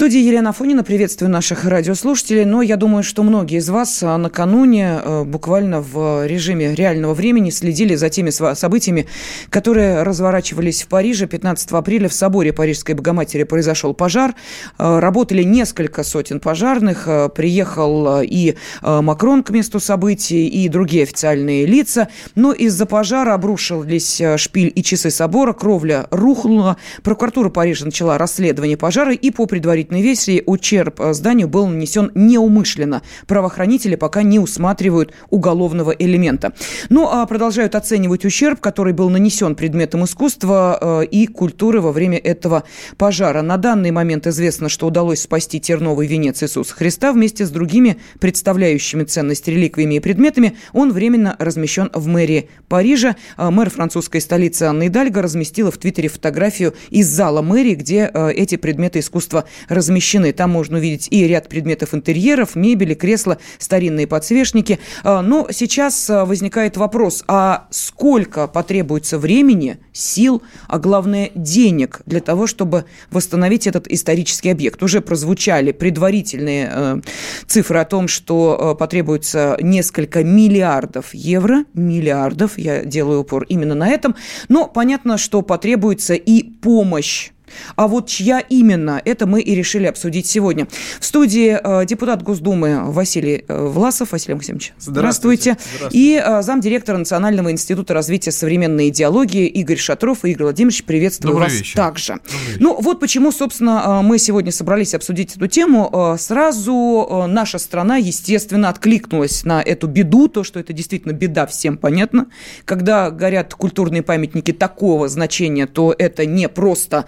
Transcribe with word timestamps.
студии 0.00 0.20
Елена 0.20 0.54
Фонина. 0.54 0.82
Приветствую 0.82 1.30
наших 1.30 1.66
радиослушателей. 1.66 2.46
Но 2.46 2.62
я 2.62 2.78
думаю, 2.78 3.02
что 3.02 3.22
многие 3.22 3.58
из 3.58 3.68
вас 3.68 4.02
а, 4.02 4.16
накануне 4.16 4.98
э, 4.98 5.24
буквально 5.24 5.82
в 5.82 6.26
режиме 6.26 6.74
реального 6.74 7.12
времени 7.12 7.50
следили 7.50 7.94
за 7.96 8.08
теми 8.08 8.30
событиями, 8.30 9.06
которые 9.50 10.02
разворачивались 10.02 10.84
в 10.84 10.88
Париже. 10.88 11.26
15 11.26 11.72
апреля 11.72 12.08
в 12.08 12.14
соборе 12.14 12.54
Парижской 12.54 12.94
Богоматери 12.94 13.42
произошел 13.42 13.92
пожар. 13.92 14.34
Э, 14.78 15.00
работали 15.00 15.42
несколько 15.42 16.02
сотен 16.02 16.40
пожарных. 16.40 17.06
Приехал 17.34 18.22
и 18.22 18.56
Макрон 18.80 19.42
к 19.42 19.50
месту 19.50 19.80
событий, 19.80 20.48
и 20.48 20.70
другие 20.70 21.02
официальные 21.02 21.66
лица. 21.66 22.08
Но 22.34 22.54
из-за 22.54 22.86
пожара 22.86 23.34
обрушились 23.34 24.22
шпиль 24.36 24.72
и 24.74 24.82
часы 24.82 25.10
собора. 25.10 25.52
Кровля 25.52 26.06
рухнула. 26.10 26.78
Прокуратура 27.02 27.50
Парижа 27.50 27.84
начала 27.84 28.16
расследование 28.16 28.78
пожара 28.78 29.12
и 29.12 29.30
по 29.30 29.44
предварительной 29.90 30.02
версии 30.02 30.42
ущерб 30.46 31.00
э, 31.00 31.12
зданию 31.12 31.48
был 31.48 31.66
нанесен 31.66 32.10
неумышленно. 32.14 33.02
Правоохранители 33.26 33.96
пока 33.96 34.22
не 34.22 34.38
усматривают 34.38 35.12
уголовного 35.30 35.90
элемента. 35.90 36.52
Ну, 36.88 37.08
а 37.08 37.26
продолжают 37.26 37.74
оценивать 37.74 38.24
ущерб, 38.24 38.60
который 38.60 38.92
был 38.92 39.10
нанесен 39.10 39.54
предметом 39.54 40.04
искусства 40.04 40.78
э, 40.80 41.06
и 41.06 41.26
культуры 41.26 41.80
во 41.80 41.92
время 41.92 42.18
этого 42.18 42.62
пожара. 42.96 43.42
На 43.42 43.56
данный 43.56 43.90
момент 43.90 44.26
известно, 44.26 44.68
что 44.68 44.86
удалось 44.86 45.22
спасти 45.22 45.60
терновый 45.60 46.06
венец 46.06 46.42
Иисуса 46.42 46.74
Христа 46.74 47.12
вместе 47.12 47.44
с 47.44 47.50
другими 47.50 47.96
представляющими 48.20 49.04
ценность 49.04 49.48
реликвиями 49.48 49.94
и 49.94 50.00
предметами. 50.00 50.56
Он 50.72 50.92
временно 50.92 51.36
размещен 51.38 51.90
в 51.94 52.06
мэрии 52.06 52.48
Парижа. 52.68 53.16
Э, 53.36 53.50
мэр 53.50 53.70
французской 53.70 54.20
столицы 54.20 54.64
Анна 54.64 54.86
Идальго 54.86 55.22
разместила 55.22 55.70
в 55.70 55.78
Твиттере 55.78 56.08
фотографию 56.08 56.74
из 56.90 57.08
зала 57.08 57.42
мэрии, 57.42 57.74
где 57.74 58.10
эти 58.34 58.56
предметы 58.56 59.00
искусства 59.00 59.40
пространства 59.40 59.44
размещены. 59.80 60.32
Там 60.32 60.50
можно 60.50 60.76
увидеть 60.76 61.08
и 61.10 61.26
ряд 61.26 61.48
предметов 61.48 61.94
интерьеров, 61.94 62.54
мебели, 62.54 62.94
кресла, 62.94 63.38
старинные 63.58 64.06
подсвечники. 64.06 64.78
А, 65.02 65.22
но 65.22 65.48
сейчас 65.50 66.10
а, 66.10 66.26
возникает 66.26 66.76
вопрос, 66.76 67.24
а 67.26 67.66
сколько 67.70 68.46
потребуется 68.46 69.18
времени, 69.18 69.78
сил, 69.92 70.42
а 70.68 70.78
главное 70.78 71.30
денег 71.34 72.02
для 72.04 72.20
того, 72.20 72.46
чтобы 72.46 72.84
восстановить 73.10 73.66
этот 73.66 73.88
исторический 73.88 74.50
объект? 74.50 74.82
Уже 74.82 75.00
прозвучали 75.00 75.72
предварительные 75.72 76.70
э, 76.70 77.00
цифры 77.46 77.78
о 77.78 77.84
том, 77.84 78.06
что 78.06 78.74
э, 78.74 78.78
потребуется 78.78 79.56
несколько 79.60 80.22
миллиардов 80.22 81.14
евро, 81.14 81.64
миллиардов, 81.72 82.58
я 82.58 82.84
делаю 82.84 83.20
упор 83.20 83.44
именно 83.44 83.74
на 83.74 83.88
этом, 83.88 84.14
но 84.48 84.66
понятно, 84.66 85.16
что 85.16 85.40
потребуется 85.42 86.14
и 86.14 86.42
помощь 86.42 87.30
а 87.76 87.88
вот 87.88 88.08
чья 88.08 88.40
именно, 88.40 89.00
это 89.04 89.26
мы 89.26 89.40
и 89.40 89.54
решили 89.54 89.86
обсудить 89.86 90.26
сегодня. 90.26 90.66
В 91.00 91.04
студии 91.04 91.58
э, 91.62 91.86
депутат 91.86 92.22
Госдумы 92.22 92.90
Василий 92.90 93.44
э, 93.46 93.66
Власов. 93.66 94.12
Василий 94.12 94.34
Максимович, 94.34 94.72
здравствуйте. 94.78 95.56
здравствуйте. 95.56 95.76
здравствуйте. 95.76 95.98
И 95.98 96.22
э, 96.24 96.42
замдиректора 96.42 96.98
Национального 96.98 97.50
института 97.50 97.94
развития 97.94 98.32
современной 98.32 98.88
идеологии 98.88 99.46
Игорь 99.46 99.78
Шатров. 99.78 100.24
Игорь 100.24 100.44
Владимирович, 100.44 100.84
приветствую 100.84 101.32
Добрый 101.32 101.48
вас 101.48 101.58
вечер. 101.58 101.76
также. 101.76 102.20
Ну 102.58 102.80
вот 102.80 103.00
почему, 103.00 103.32
собственно, 103.32 104.00
мы 104.02 104.18
сегодня 104.18 104.52
собрались 104.52 104.94
обсудить 104.94 105.36
эту 105.36 105.46
тему. 105.46 106.16
Сразу 106.18 107.26
наша 107.28 107.58
страна, 107.58 107.96
естественно, 107.96 108.68
откликнулась 108.68 109.44
на 109.44 109.62
эту 109.62 109.86
беду, 109.86 110.28
то, 110.28 110.44
что 110.44 110.60
это 110.60 110.72
действительно 110.72 111.12
беда, 111.12 111.46
всем 111.46 111.76
понятно. 111.76 112.26
Когда 112.64 113.10
горят 113.10 113.54
культурные 113.54 114.02
памятники 114.02 114.52
такого 114.52 115.08
значения, 115.08 115.66
то 115.66 115.94
это 115.96 116.26
не 116.26 116.48
просто 116.48 117.06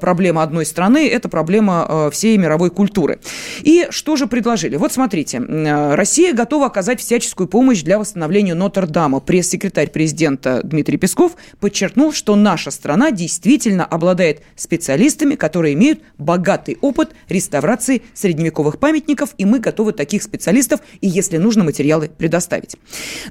проблема 0.00 0.42
одной 0.42 0.66
страны, 0.66 1.08
это 1.08 1.28
проблема 1.28 1.86
э, 1.88 2.10
всей 2.10 2.36
мировой 2.36 2.70
культуры. 2.70 3.20
И 3.62 3.86
что 3.90 4.16
же 4.16 4.26
предложили? 4.26 4.76
Вот 4.76 4.92
смотрите, 4.92 5.38
э, 5.38 5.94
Россия 5.94 6.32
готова 6.32 6.66
оказать 6.66 7.00
всяческую 7.00 7.48
помощь 7.48 7.82
для 7.82 7.98
восстановления 7.98 8.54
Нотр-Дама. 8.54 9.20
Пресс-секретарь 9.20 9.90
президента 9.90 10.60
Дмитрий 10.62 10.96
Песков 10.96 11.32
подчеркнул, 11.60 12.12
что 12.12 12.36
наша 12.36 12.70
страна 12.70 13.10
действительно 13.10 13.84
обладает 13.84 14.42
специалистами, 14.56 15.34
которые 15.36 15.74
имеют 15.74 16.00
богатый 16.18 16.78
опыт 16.80 17.10
реставрации 17.28 18.02
средневековых 18.14 18.78
памятников, 18.78 19.30
и 19.38 19.44
мы 19.44 19.58
готовы 19.58 19.92
таких 19.92 20.22
специалистов, 20.22 20.80
и 21.00 21.08
если 21.08 21.36
нужно, 21.36 21.64
материалы 21.64 22.08
предоставить. 22.08 22.76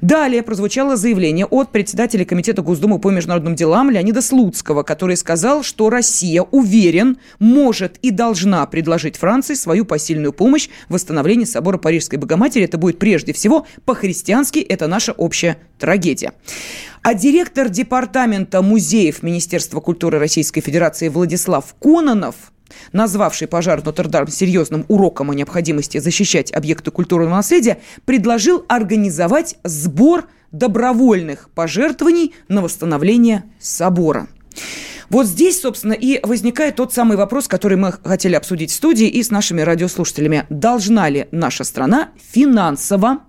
Далее 0.02 0.44
прозвучало 0.44 0.96
заявление 0.96 1.46
от 1.46 1.72
председателя 1.72 2.26
Комитета 2.26 2.62
Госдумы 2.62 3.00
по 3.00 3.10
международным 3.10 3.56
делам 3.56 3.90
Леонида 3.90 4.22
Слуцкого, 4.22 4.84
который 4.84 5.18
сказал, 5.18 5.64
что 5.64 5.90
Россия 5.90 6.31
Россия, 6.32 6.44
уверен, 6.44 7.18
может 7.40 7.98
и 8.02 8.12
должна 8.12 8.66
предложить 8.66 9.18
Франции 9.18 9.54
свою 9.54 9.86
посильную 9.86 10.32
помощь 10.32 10.70
в 10.88 10.94
восстановлении 10.94 11.46
собора 11.46 11.78
Парижской 11.78 12.18
Богоматери. 12.18 12.64
Это 12.64 12.78
будет 12.78 13.00
прежде 13.00 13.34
всего 13.34 13.68
по-христиански, 13.86 14.60
это 14.60 14.88
наша 14.88 15.12
общая 15.12 15.58
трагедия. 15.78 16.32
А 17.04 17.14
директор 17.14 17.68
департамента 17.68 18.62
музеев 18.62 19.24
Министерства 19.24 19.82
культуры 19.82 20.20
Российской 20.20 20.62
Федерации 20.62 21.10
Владислав 21.10 21.76
Кононов 21.82 22.36
назвавший 22.94 23.50
пожар 23.50 23.82
в 23.82 23.86
Нотр-Дам 23.86 24.30
серьезным 24.30 24.86
уроком 24.88 25.30
о 25.30 25.34
необходимости 25.34 25.98
защищать 25.98 26.54
объекты 26.54 26.90
культурного 26.90 27.36
наследия, 27.36 27.80
предложил 28.06 28.64
организовать 28.70 29.58
сбор 29.66 30.30
добровольных 30.54 31.50
пожертвований 31.54 32.34
на 32.48 32.62
восстановление 32.62 33.44
собора. 33.60 34.30
Вот 35.12 35.26
здесь, 35.26 35.60
собственно, 35.60 35.92
и 35.92 36.26
возникает 36.26 36.78
тот 36.78 36.94
самый 36.94 37.18
вопрос, 37.18 37.50
который 37.50 37.76
мы 37.76 37.92
хотели 37.92 38.34
обсудить 38.34 38.72
в 38.72 38.76
студии 38.76 39.10
и 39.10 39.22
с 39.22 39.30
нашими 39.30 39.60
радиослушателями. 39.60 40.46
Должна 40.50 41.10
ли 41.10 41.28
наша 41.32 41.66
страна 41.66 42.12
финансово 42.32 43.20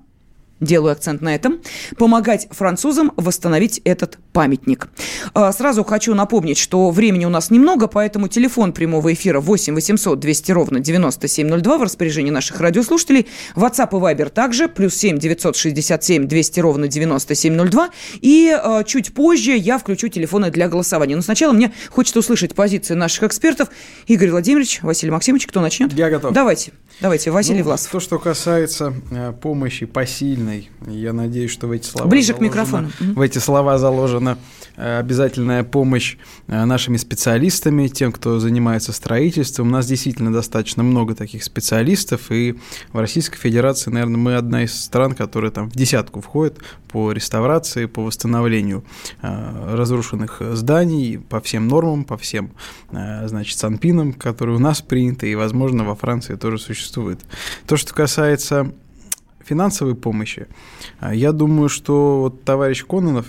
делаю 0.63 0.93
акцент 0.93 1.21
на 1.21 1.35
этом, 1.35 1.61
помогать 1.99 2.49
французам 2.51 3.13
восстановить 3.17 3.81
этот 3.85 4.19
памятник. 4.33 4.89
А, 5.35 5.53
сразу 5.53 5.85
хочу 5.85 6.15
напомнить, 6.15 6.57
что 6.57 6.91
времени 6.91 7.25
у 7.25 7.29
нас 7.29 7.51
немного, 7.51 7.89
поэтому 7.89 8.29
телефон 8.29 8.73
прямого 8.73 9.13
эфира 9.13 9.41
8 9.41 9.75
800 9.75 10.19
200 10.19 10.53
ровно 10.53 10.81
9702 10.81 11.79
в 11.79 11.83
распоряжении 11.83 12.31
наших 12.31 12.61
радиослушателей. 12.61 13.27
WhatsApp 13.57 13.89
и 13.91 13.95
Viber 13.95 14.31
также, 14.31 14.69
плюс 14.69 14.95
7 14.95 15.19
967 15.19 16.27
200 16.27 16.61
ровно 16.61 16.89
9702. 16.89 17.91
И 18.21 18.57
э, 18.57 18.83
чуть 18.87 19.13
позже 19.15 19.57
я 19.57 19.79
включу 19.79 20.09
телефоны 20.09 20.51
для 20.51 20.69
голосования. 20.69 21.17
Но 21.17 21.23
сначала 21.23 21.53
мне 21.53 21.73
хочется 21.91 22.21
услышать 22.21 22.55
позиции 22.55 22.95
наших 22.95 23.25
экспертов. 23.25 23.69
Игорь 24.07 24.31
Владимирович, 24.31 24.81
Василий 24.83 25.11
Максимович, 25.11 25.47
кто 25.47 25.61
начнет? 25.61 25.93
Я 25.93 26.09
готов. 26.09 26.33
Давайте, 26.33 26.73
давайте, 27.01 27.31
Василий 27.31 27.59
ну, 27.59 27.65
Власов. 27.65 27.91
То, 27.91 28.01
что 28.01 28.19
касается 28.19 28.95
э, 29.11 29.33
помощи 29.41 29.87
посильной 29.87 30.52
правильной. 30.53 30.71
Я 30.87 31.13
надеюсь, 31.13 31.51
что 31.51 31.67
в 31.67 31.71
эти 31.73 31.87
слова 31.87 32.09
Ближе 32.09 32.35
к 32.35 32.41
микрофону. 32.41 32.91
В 33.01 33.21
эти 33.21 33.39
слова 33.39 33.79
заложена 33.79 34.39
э, 34.77 34.99
обязательная 34.99 35.65
помощь 35.65 36.17
э, 36.49 36.65
нашими 36.65 36.97
специалистами, 36.97 37.89
тем, 37.89 38.13
кто 38.13 38.39
занимается 38.39 38.93
строительством. 38.93 39.69
У 39.69 39.71
нас 39.71 39.87
действительно 39.87 40.33
достаточно 40.33 40.83
много 40.83 41.15
таких 41.15 41.45
специалистов, 41.45 42.31
и 42.31 42.57
в 42.93 42.99
Российской 42.99 43.39
Федерации, 43.39 43.91
наверное, 43.91 44.19
мы 44.19 44.37
одна 44.37 44.65
из 44.65 44.79
стран, 44.79 45.15
которая 45.15 45.51
там 45.51 45.71
в 45.71 45.75
десятку 45.75 46.21
входит 46.21 46.59
по 46.91 47.13
реставрации, 47.13 47.87
по 47.87 48.03
восстановлению 48.03 48.85
э, 49.23 49.75
разрушенных 49.75 50.43
зданий 50.53 51.19
по 51.19 51.41
всем 51.41 51.69
нормам, 51.69 52.05
по 52.05 52.17
всем, 52.17 52.53
значит, 52.91 53.59
санпинам, 53.59 54.13
которые 54.13 54.57
у 54.57 54.59
нас 54.59 54.83
приняты, 54.83 55.31
и, 55.31 55.35
возможно, 55.35 55.85
во 55.85 55.95
Франции 55.95 56.35
тоже 56.35 56.59
существует. 56.59 57.21
То, 57.67 57.77
что 57.77 57.95
касается 57.95 58.73
финансовой 59.45 59.95
помощи, 59.95 60.47
а, 61.01 61.15
я 61.15 61.33
думаю, 61.33 61.69
что 61.69 62.21
вот 62.23 62.45
товарищ 62.45 62.85
Кононов, 62.85 63.27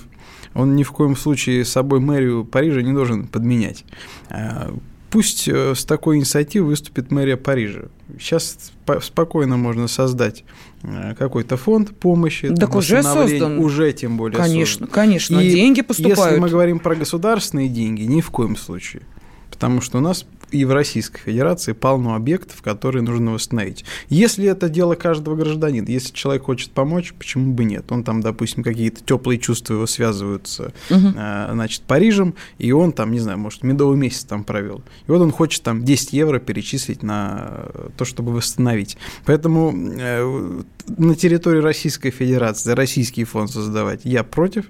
он 0.53 0.75
ни 0.75 0.83
в 0.83 0.91
коем 0.91 1.15
случае 1.15 1.65
с 1.65 1.69
собой 1.69 1.99
мэрию 1.99 2.45
Парижа 2.45 2.81
не 2.81 2.93
должен 2.93 3.27
подменять. 3.27 3.85
А, 4.29 4.73
пусть 5.13 5.47
э, 5.47 5.75
с 5.75 5.85
такой 5.85 6.17
инициативой 6.17 6.69
выступит 6.69 7.11
мэрия 7.11 7.37
Парижа. 7.37 7.83
Сейчас 8.19 8.71
спокойно 9.01 9.57
можно 9.57 9.87
создать 9.87 10.43
э, 10.81 11.13
какой-то 11.17 11.55
фонд 11.55 11.95
помощи. 11.95 12.53
Так 12.55 12.75
уже 12.75 13.03
создан. 13.03 13.59
Уже 13.59 13.93
тем 13.93 14.17
более 14.17 14.35
Конечно, 14.37 14.87
создан. 14.87 14.87
конечно. 14.87 15.39
И 15.39 15.51
деньги 15.51 15.81
поступают. 15.81 16.17
Если 16.17 16.39
мы 16.39 16.49
говорим 16.49 16.79
про 16.79 16.95
государственные 16.95 17.69
деньги, 17.69 18.01
ни 18.01 18.21
в 18.21 18.31
коем 18.31 18.55
случае. 18.55 19.03
Потому 19.51 19.81
что 19.81 19.99
у 19.99 20.01
нас 20.01 20.25
и 20.53 20.65
в 20.65 20.71
Российской 20.71 21.19
Федерации 21.19 21.73
полно 21.73 22.13
объектов, 22.15 22.61
которые 22.61 23.01
нужно 23.01 23.33
восстановить. 23.33 23.83
Если 24.09 24.47
это 24.47 24.69
дело 24.69 24.93
каждого 24.93 25.35
гражданина, 25.35 25.89
если 25.89 26.13
человек 26.13 26.43
хочет 26.43 26.71
помочь, 26.71 27.13
почему 27.17 27.53
бы 27.53 27.63
нет? 27.63 27.91
Он 27.91 28.03
там, 28.03 28.21
допустим, 28.21 28.63
какие-то 28.63 29.03
теплые 29.03 29.39
чувства 29.39 29.73
его 29.73 29.87
связывают 29.87 30.47
с, 30.47 30.59
угу. 30.59 30.71
значит, 30.91 31.81
Парижем, 31.81 32.35
и 32.59 32.71
он 32.71 32.91
там, 32.91 33.11
не 33.11 33.19
знаю, 33.19 33.39
может, 33.39 33.63
медовый 33.63 33.97
месяц 33.97 34.25
там 34.25 34.43
провел. 34.43 34.83
И 35.07 35.11
вот 35.11 35.21
он 35.21 35.31
хочет 35.31 35.63
там 35.63 35.83
10 35.83 36.13
евро 36.13 36.39
перечислить 36.39 37.01
на 37.01 37.65
то, 37.97 38.05
чтобы 38.05 38.31
восстановить. 38.31 38.97
Поэтому 39.25 39.73
э, 39.75 40.61
на 40.97 41.15
территории 41.15 41.61
Российской 41.61 42.11
Федерации 42.11 42.71
российский 42.73 43.23
фонд 43.23 43.49
создавать 43.49 44.01
я 44.03 44.23
против. 44.23 44.65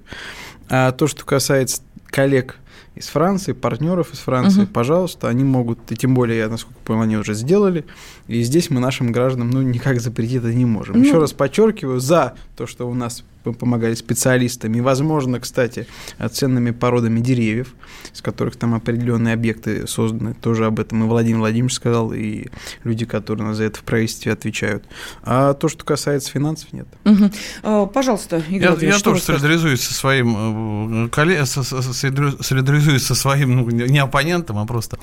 А 0.69 0.91
то, 0.94 1.07
что 1.07 1.25
касается 1.25 1.81
коллег 2.06 2.57
из 2.95 3.07
Франции, 3.07 3.54
партнеров 3.54 4.13
из 4.13 4.19
Франции, 4.19 4.63
угу. 4.63 4.72
пожалуйста, 4.72 5.28
они 5.28 5.44
могут, 5.44 5.80
и 5.92 5.95
тем 5.95 6.13
более, 6.13 6.38
я 6.38 6.50
насколько 6.50 6.78
понял, 6.86 7.01
они 7.01 7.18
уже 7.18 7.34
сделали, 7.34 7.86
и 8.28 8.42
здесь 8.44 8.69
мы 8.69 8.80
нашим 8.80 9.12
гражданам 9.12 9.50
ну, 9.50 9.62
никак 9.62 10.00
запретить 10.00 10.38
это 10.38 10.54
не 10.54 10.66
можем. 10.66 10.98
Ну, 10.98 11.04
Еще 11.04 11.18
раз 11.18 11.34
подчеркиваю, 11.34 12.00
за 12.00 12.36
то, 12.56 12.68
что 12.68 12.88
у 12.88 12.94
нас 12.94 13.24
помогали 13.44 13.94
специалистами, 13.95 14.80
возможно, 14.80 15.40
кстати, 15.40 15.88
ценными 16.31 16.72
породами 16.72 17.19
деревьев, 17.19 17.74
из 18.13 18.22
которых 18.22 18.56
там 18.56 18.74
определенные 18.74 19.34
объекты 19.34 19.88
созданы, 19.88 20.34
тоже 20.34 20.66
об 20.66 20.80
этом 20.80 21.04
и 21.04 21.07
Владимир 21.07 21.40
Владимирович 21.40 21.74
сказал, 21.74 22.13
и 22.13 22.48
люди, 22.84 23.06
которые 23.06 23.48
нас 23.48 23.57
за 23.57 23.66
это 23.66 23.80
в 23.80 23.84
правительстве 23.84 24.31
отвечают. 24.31 24.86
А 25.24 25.54
то, 25.54 25.68
что 25.68 25.84
касается 25.84 26.31
финансов, 26.31 26.72
нет. 26.74 26.88
Угу. 27.06 27.88
Пожалуйста, 27.88 28.44
Игорь 28.50 28.78
Я, 28.81 28.95
я 28.95 29.00
тоже 29.00 29.22
солидаризуюсь 29.22 29.81
со 29.81 29.94
своим, 29.94 31.07
э, 31.07 31.45
солидаризуюсь 31.45 33.06
со 33.06 33.16
своим, 33.16 33.56
ну, 33.56 33.69
не 33.69 34.00
оппонентом, 34.00 34.57
а 34.57 34.66
просто 34.66 34.98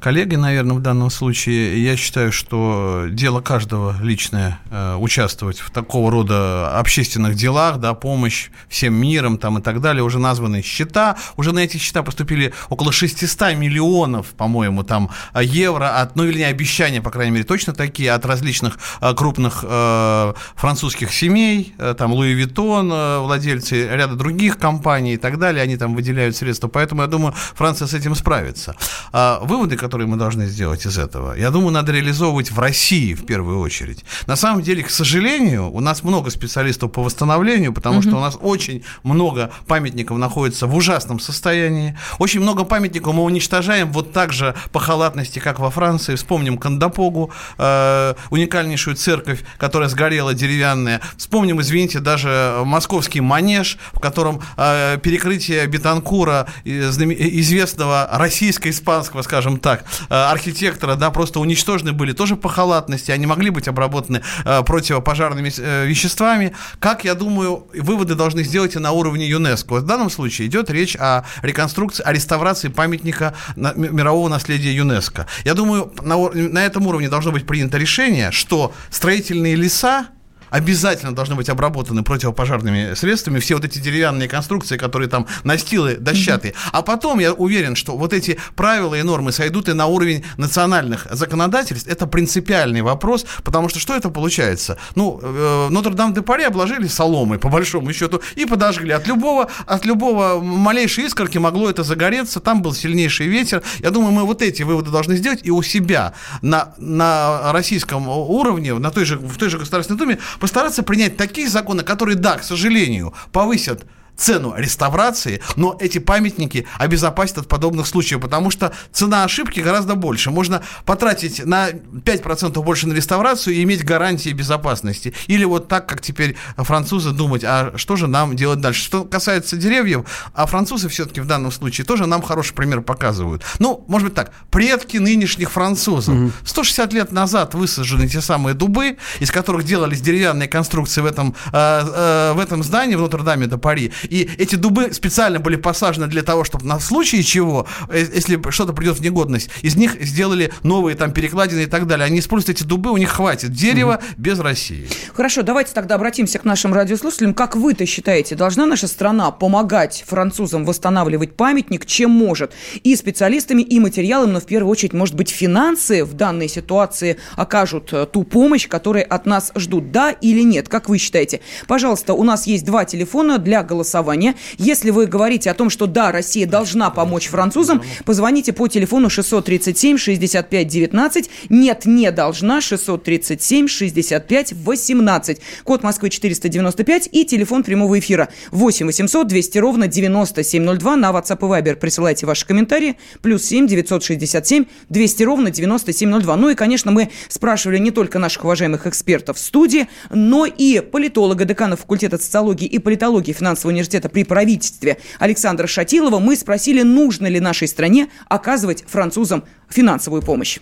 коллегой, 0.00 0.38
наверное, 0.38 0.76
в 0.76 0.80
данном 0.80 1.10
случае. 1.10 1.82
Я 1.82 1.96
считаю, 1.96 2.32
что 2.32 3.06
дело 3.10 3.40
каждого 3.40 3.96
личное 4.02 4.60
э, 4.70 4.96
участвовать 4.96 5.58
в 5.58 5.70
такого 5.70 6.10
рода 6.10 6.78
общественных 6.78 7.34
делах, 7.34 7.78
да, 7.84 7.92
помощь 7.92 8.48
всем 8.70 8.94
миром 8.94 9.36
там 9.36 9.58
и 9.58 9.62
так 9.62 9.82
далее, 9.82 10.02
уже 10.02 10.18
названы 10.18 10.62
счета, 10.62 11.16
уже 11.36 11.52
на 11.52 11.58
эти 11.58 11.76
счета 11.76 12.02
поступили 12.02 12.54
около 12.70 12.92
600 12.92 13.54
миллионов, 13.56 14.28
по-моему, 14.28 14.84
там 14.84 15.10
евро, 15.38 16.00
от, 16.00 16.16
ну, 16.16 16.24
или 16.24 16.38
не 16.38 16.44
обещания, 16.44 17.02
по 17.02 17.10
крайней 17.10 17.32
мере, 17.32 17.44
точно 17.44 17.74
такие, 17.74 18.10
от 18.12 18.24
различных 18.24 18.78
э, 19.02 19.12
крупных 19.14 19.64
э, 19.68 20.32
французских 20.56 21.12
семей, 21.12 21.74
э, 21.76 21.94
там 21.98 22.14
Луи 22.14 22.32
Виттон, 22.32 22.90
э, 22.90 23.18
владельцы 23.18 23.86
ряда 23.86 24.14
других 24.14 24.56
компаний 24.56 25.14
и 25.14 25.18
так 25.18 25.38
далее, 25.38 25.62
они 25.62 25.76
там 25.76 25.94
выделяют 25.94 26.34
средства, 26.36 26.68
поэтому 26.68 27.02
я 27.02 27.06
думаю, 27.06 27.34
Франция 27.54 27.86
с 27.86 27.92
этим 27.92 28.14
справится. 28.14 28.74
А 29.12 29.40
выводы, 29.42 29.76
которые 29.76 30.06
мы 30.06 30.16
должны 30.16 30.46
сделать 30.46 30.86
из 30.86 30.96
этого, 30.96 31.34
я 31.36 31.50
думаю, 31.50 31.72
надо 31.72 31.92
реализовывать 31.92 32.50
в 32.50 32.58
России 32.58 33.12
в 33.12 33.26
первую 33.26 33.60
очередь. 33.60 34.06
На 34.26 34.36
самом 34.36 34.62
деле, 34.62 34.82
к 34.82 34.90
сожалению, 34.90 35.70
у 35.70 35.80
нас 35.80 36.02
много 36.02 36.30
специалистов 36.30 36.90
по 36.90 37.02
восстановлению, 37.02 37.73
потому 37.74 38.02
что 38.02 38.16
у 38.16 38.20
нас 38.20 38.38
очень 38.40 38.84
много 39.02 39.50
памятников 39.66 40.18
находится 40.18 40.66
в 40.66 40.74
ужасном 40.74 41.20
состоянии. 41.20 41.96
Очень 42.18 42.40
много 42.40 42.64
памятников 42.64 43.14
мы 43.14 43.22
уничтожаем 43.22 43.92
вот 43.92 44.12
так 44.12 44.32
же 44.32 44.54
по 44.72 44.80
халатности, 44.80 45.38
как 45.38 45.58
во 45.58 45.70
Франции. 45.70 46.14
Вспомним 46.14 46.58
Кандапогу, 46.58 47.30
э, 47.58 48.14
уникальнейшую 48.30 48.96
церковь, 48.96 49.44
которая 49.58 49.88
сгорела, 49.88 50.34
деревянная. 50.34 51.00
Вспомним, 51.16 51.60
извините, 51.60 52.00
даже 52.00 52.62
московский 52.64 53.20
манеж, 53.20 53.78
в 53.92 54.00
котором 54.00 54.40
э, 54.56 54.98
перекрытие 55.02 55.66
Бетанкура, 55.66 56.46
известного 56.64 58.08
российско-испанского, 58.12 59.22
скажем 59.22 59.58
так, 59.58 59.84
э, 60.08 60.14
архитектора, 60.14 60.94
да, 60.96 61.10
просто 61.10 61.40
уничтожены 61.40 61.92
были 61.92 62.12
тоже 62.12 62.36
по 62.36 62.48
халатности. 62.48 63.10
Они 63.10 63.26
могли 63.26 63.50
быть 63.50 63.68
обработаны 63.68 64.22
э, 64.44 64.62
противопожарными 64.62 65.52
э, 65.56 65.86
веществами. 65.86 66.52
Как, 66.78 67.04
я 67.04 67.14
думаю, 67.14 67.63
выводы 67.72 68.14
должны 68.14 68.44
сделать 68.44 68.76
и 68.76 68.78
на 68.78 68.92
уровне 68.92 69.28
ЮНЕСКО. 69.28 69.74
В 69.74 69.86
данном 69.86 70.10
случае 70.10 70.48
идет 70.48 70.70
речь 70.70 70.96
о 70.96 71.24
реконструкции, 71.42 72.02
о 72.02 72.12
реставрации 72.12 72.68
памятника 72.68 73.34
мирового 73.56 74.28
наследия 74.28 74.74
ЮНЕСКо. 74.74 75.26
Я 75.44 75.54
думаю, 75.54 75.92
на, 76.02 76.16
на 76.30 76.64
этом 76.64 76.86
уровне 76.86 77.08
должно 77.08 77.32
быть 77.32 77.46
принято 77.46 77.78
решение, 77.78 78.30
что 78.30 78.72
строительные 78.90 79.54
леса 79.54 80.08
обязательно 80.54 81.12
должны 81.12 81.34
быть 81.34 81.48
обработаны 81.48 82.04
противопожарными 82.04 82.94
средствами, 82.94 83.40
все 83.40 83.56
вот 83.56 83.64
эти 83.64 83.80
деревянные 83.80 84.28
конструкции, 84.28 84.76
которые 84.76 85.08
там 85.08 85.26
настилы 85.42 85.96
дощатые. 85.96 86.54
А 86.70 86.82
потом 86.82 87.18
я 87.18 87.32
уверен, 87.32 87.74
что 87.74 87.96
вот 87.96 88.12
эти 88.12 88.38
правила 88.54 88.94
и 88.94 89.02
нормы 89.02 89.32
сойдут 89.32 89.68
и 89.68 89.72
на 89.72 89.86
уровень 89.86 90.24
национальных 90.36 91.08
законодательств. 91.10 91.88
Это 91.88 92.06
принципиальный 92.06 92.82
вопрос, 92.82 93.26
потому 93.42 93.68
что 93.68 93.80
что 93.80 93.96
это 93.96 94.10
получается? 94.10 94.78
Ну, 94.94 95.18
э, 95.20 95.68
Нотр-Дам-де-Пари 95.70 96.44
обложили 96.44 96.86
соломой, 96.86 97.40
по 97.40 97.48
большому 97.48 97.92
счету, 97.92 98.22
и 98.36 98.46
подожгли. 98.46 98.92
От 98.92 99.08
любого, 99.08 99.50
от 99.66 99.84
любого 99.84 100.40
малейшей 100.40 101.06
искорки 101.06 101.38
могло 101.38 101.68
это 101.68 101.82
загореться, 101.82 102.38
там 102.38 102.62
был 102.62 102.74
сильнейший 102.74 103.26
ветер. 103.26 103.64
Я 103.80 103.90
думаю, 103.90 104.12
мы 104.12 104.22
вот 104.22 104.40
эти 104.40 104.62
выводы 104.62 104.92
должны 104.92 105.16
сделать 105.16 105.40
и 105.42 105.50
у 105.50 105.62
себя 105.62 106.12
на, 106.42 106.74
на 106.78 107.52
российском 107.52 108.08
уровне, 108.08 108.74
на 108.74 108.92
той 108.92 109.04
же, 109.04 109.18
в 109.18 109.36
той 109.36 109.48
же 109.48 109.58
Государственной 109.58 109.98
Думе 109.98 110.18
постараться 110.44 110.82
принять 110.82 111.16
такие 111.16 111.48
законы, 111.48 111.84
которые, 111.84 112.16
да, 112.16 112.36
к 112.36 112.44
сожалению, 112.44 113.14
повысят 113.32 113.86
цену 114.16 114.54
реставрации, 114.56 115.40
но 115.56 115.76
эти 115.80 115.98
памятники 115.98 116.66
обезопасят 116.78 117.38
от 117.38 117.48
подобных 117.48 117.86
случаев, 117.86 118.20
потому 118.20 118.50
что 118.50 118.72
цена 118.92 119.24
ошибки 119.24 119.60
гораздо 119.60 119.94
больше. 119.94 120.30
Можно 120.30 120.62
потратить 120.84 121.44
на 121.44 121.70
5% 121.70 122.62
больше 122.62 122.86
на 122.86 122.92
реставрацию 122.92 123.54
и 123.54 123.62
иметь 123.62 123.84
гарантии 123.84 124.30
безопасности. 124.30 125.14
Или 125.26 125.44
вот 125.44 125.68
так, 125.68 125.88
как 125.88 126.00
теперь 126.00 126.36
французы 126.56 127.10
думать, 127.10 127.42
а 127.44 127.72
что 127.76 127.96
же 127.96 128.06
нам 128.06 128.36
делать 128.36 128.60
дальше? 128.60 128.84
Что 128.84 129.04
касается 129.04 129.56
деревьев, 129.56 130.04
а 130.34 130.46
французы 130.46 130.88
все-таки 130.88 131.20
в 131.20 131.26
данном 131.26 131.52
случае 131.52 131.84
тоже 131.84 132.06
нам 132.06 132.22
хороший 132.22 132.54
пример 132.54 132.80
показывают. 132.80 133.42
Ну, 133.58 133.84
может 133.88 134.08
быть 134.08 134.14
так, 134.14 134.32
предки 134.50 134.98
нынешних 134.98 135.50
французов. 135.50 136.14
160 136.44 136.92
лет 136.92 137.12
назад 137.12 137.54
высажены 137.54 138.08
те 138.08 138.20
самые 138.20 138.54
дубы, 138.54 138.96
из 139.20 139.30
которых 139.30 139.64
делались 139.64 140.00
деревянные 140.00 140.48
конструкции 140.48 141.00
в 141.00 141.06
этом, 141.06 141.34
э, 141.52 141.52
э, 141.52 142.32
в 142.34 142.38
этом 142.38 142.62
здании 142.62 142.94
в 142.94 143.00
Нотр-Даме 143.00 143.46
до 143.46 143.58
Пари. 143.58 143.92
И 144.08 144.28
эти 144.38 144.56
дубы 144.56 144.92
специально 144.92 145.40
были 145.40 145.56
посажены 145.56 146.06
для 146.06 146.22
того, 146.22 146.44
чтобы 146.44 146.66
на 146.66 146.80
случай 146.80 147.22
чего, 147.24 147.66
э, 147.88 148.06
если 148.14 148.40
что-то 148.50 148.72
придет 148.72 148.98
в 148.98 149.02
негодность, 149.02 149.50
из 149.62 149.76
них 149.76 149.96
сделали 150.00 150.52
новые 150.62 150.96
там 150.96 151.12
перекладины 151.12 151.62
и 151.62 151.66
так 151.66 151.86
далее. 151.86 152.06
Они 152.06 152.18
используют 152.18 152.58
эти 152.58 152.66
дубы, 152.66 152.90
у 152.90 152.96
них 152.96 153.10
хватит 153.10 153.52
дерева 153.52 154.00
угу. 154.02 154.14
без 154.16 154.38
России. 154.40 154.88
Хорошо, 155.14 155.42
давайте 155.42 155.72
тогда 155.72 155.94
обратимся 155.94 156.38
к 156.38 156.44
нашим 156.44 156.74
радиослушателям. 156.74 157.34
Как 157.34 157.56
вы-то 157.56 157.86
считаете, 157.86 158.34
должна 158.34 158.66
наша 158.66 158.86
страна 158.86 159.30
помогать 159.30 160.04
французам 160.06 160.64
восстанавливать 160.64 161.36
памятник, 161.36 161.86
чем 161.86 162.10
может? 162.10 162.52
И 162.82 162.94
специалистами, 162.96 163.62
и 163.62 163.80
материалом, 163.80 164.32
но 164.32 164.40
в 164.40 164.46
первую 164.46 164.70
очередь, 164.70 164.92
может 164.92 165.14
быть, 165.14 165.30
финансы 165.30 166.04
в 166.04 166.14
данной 166.14 166.48
ситуации 166.48 167.18
окажут 167.36 167.92
э, 167.92 168.06
ту 168.06 168.24
помощь, 168.24 168.68
которую 168.68 169.12
от 169.12 169.26
нас 169.26 169.52
ждут. 169.54 169.90
Да 169.90 170.10
или 170.10 170.42
нет? 170.42 170.68
Как 170.68 170.88
вы 170.88 170.98
считаете? 170.98 171.40
Пожалуйста, 171.66 172.14
у 172.14 172.22
нас 172.22 172.46
есть 172.46 172.64
два 172.64 172.84
телефона 172.84 173.38
для 173.38 173.62
голосования 173.62 173.93
голосования. 173.94 174.34
Если 174.58 174.90
вы 174.90 175.06
говорите 175.06 175.50
о 175.50 175.54
том, 175.54 175.70
что 175.70 175.86
да, 175.86 176.10
Россия 176.12 176.46
должна 176.46 176.90
помочь 176.90 177.28
французам, 177.28 177.82
позвоните 178.04 178.52
по 178.52 178.68
телефону 178.68 179.08
637 179.08 179.98
65 179.98 180.66
19. 180.66 181.30
Нет, 181.48 181.86
не 181.86 182.10
должна. 182.10 182.60
637 182.60 183.68
65 183.68 184.52
18. 184.52 185.40
Код 185.64 185.82
Москвы 185.82 186.10
495 186.10 187.08
и 187.12 187.24
телефон 187.24 187.62
прямого 187.62 187.98
эфира 187.98 188.28
8 188.50 188.86
800 188.86 189.26
200 189.26 189.58
ровно 189.58 189.86
9702. 189.86 190.96
На 190.96 191.10
WhatsApp 191.10 191.38
и 191.38 191.62
Viber 191.62 191.76
присылайте 191.76 192.26
ваши 192.26 192.46
комментарии. 192.46 192.96
Плюс 193.22 193.44
7 193.44 193.66
967 193.66 194.64
200 194.88 195.22
ровно 195.22 195.50
9702. 195.50 196.36
Ну 196.36 196.50
и, 196.50 196.54
конечно, 196.54 196.90
мы 196.90 197.10
спрашивали 197.28 197.78
не 197.78 197.90
только 197.90 198.18
наших 198.18 198.44
уважаемых 198.44 198.86
экспертов 198.86 199.36
в 199.36 199.40
студии, 199.40 199.86
но 200.10 200.46
и 200.46 200.80
политолога, 200.80 201.44
декана 201.44 201.76
факультета 201.76 202.18
социологии 202.18 202.66
и 202.66 202.78
политологии 202.78 203.32
финансового 203.32 203.72
университета 203.72 203.83
университета 203.84 204.08
при 204.08 204.24
правительстве 204.24 204.98
Александра 205.18 205.66
Шатилова 205.66 206.18
мы 206.18 206.36
спросили, 206.36 206.82
нужно 206.82 207.26
ли 207.26 207.40
нашей 207.40 207.68
стране 207.68 208.08
оказывать 208.28 208.84
французам 208.86 209.44
финансовую 209.68 210.22
помощь 210.22 210.58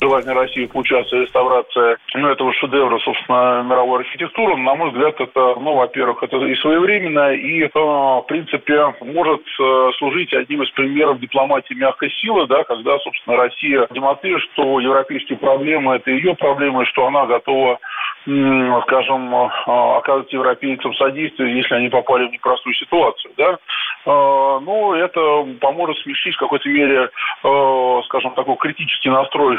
желание 0.00 0.32
России 0.32 0.66
поучаствовать 0.66 1.24
в 1.24 1.26
реставрации. 1.26 1.96
Ну, 2.14 2.28
этого 2.28 2.52
шедевра, 2.54 2.98
собственно, 2.98 3.62
мировой 3.62 4.00
архитектуры, 4.00 4.56
на 4.56 4.74
мой 4.74 4.90
взгляд, 4.90 5.20
это, 5.20 5.54
ну, 5.60 5.74
во-первых, 5.74 6.22
это 6.22 6.36
и 6.36 6.54
своевременно, 6.56 7.32
и, 7.34 7.62
э, 7.62 7.68
в 7.74 8.24
принципе, 8.28 8.94
может 9.00 9.42
э, 9.60 9.90
служить 9.98 10.32
одним 10.34 10.62
из 10.62 10.70
примеров 10.70 11.20
дипломатии 11.20 11.74
мягкой 11.74 12.10
силы, 12.20 12.46
да, 12.46 12.64
когда, 12.64 12.98
собственно, 12.98 13.36
Россия 13.36 13.86
демонстрирует, 13.90 14.44
что 14.52 14.80
европейские 14.80 15.38
проблемы– 15.38 15.94
это 15.96 16.10
ее 16.10 16.34
проблемы, 16.34 16.84
что 16.86 17.06
она 17.06 17.26
готова 17.26 17.78
скажем, 18.26 19.32
э, 19.32 19.48
оказывать 19.66 20.32
европейцам 20.32 20.92
содействие, 20.94 21.58
если 21.58 21.74
они 21.76 21.88
попали 21.88 22.26
в 22.26 22.32
непростую 22.32 22.74
ситуацию, 22.74 23.32
да, 23.36 23.56
ну, 24.06 24.94
это 24.94 25.46
поможет 25.60 25.98
смягчить 25.98 26.34
в 26.34 26.38
какой-то 26.38 26.68
мере, 26.68 27.10
э, 27.42 28.00
скажем, 28.06 28.32
такой 28.34 28.56
критический 28.56 29.10
настрой 29.10 29.58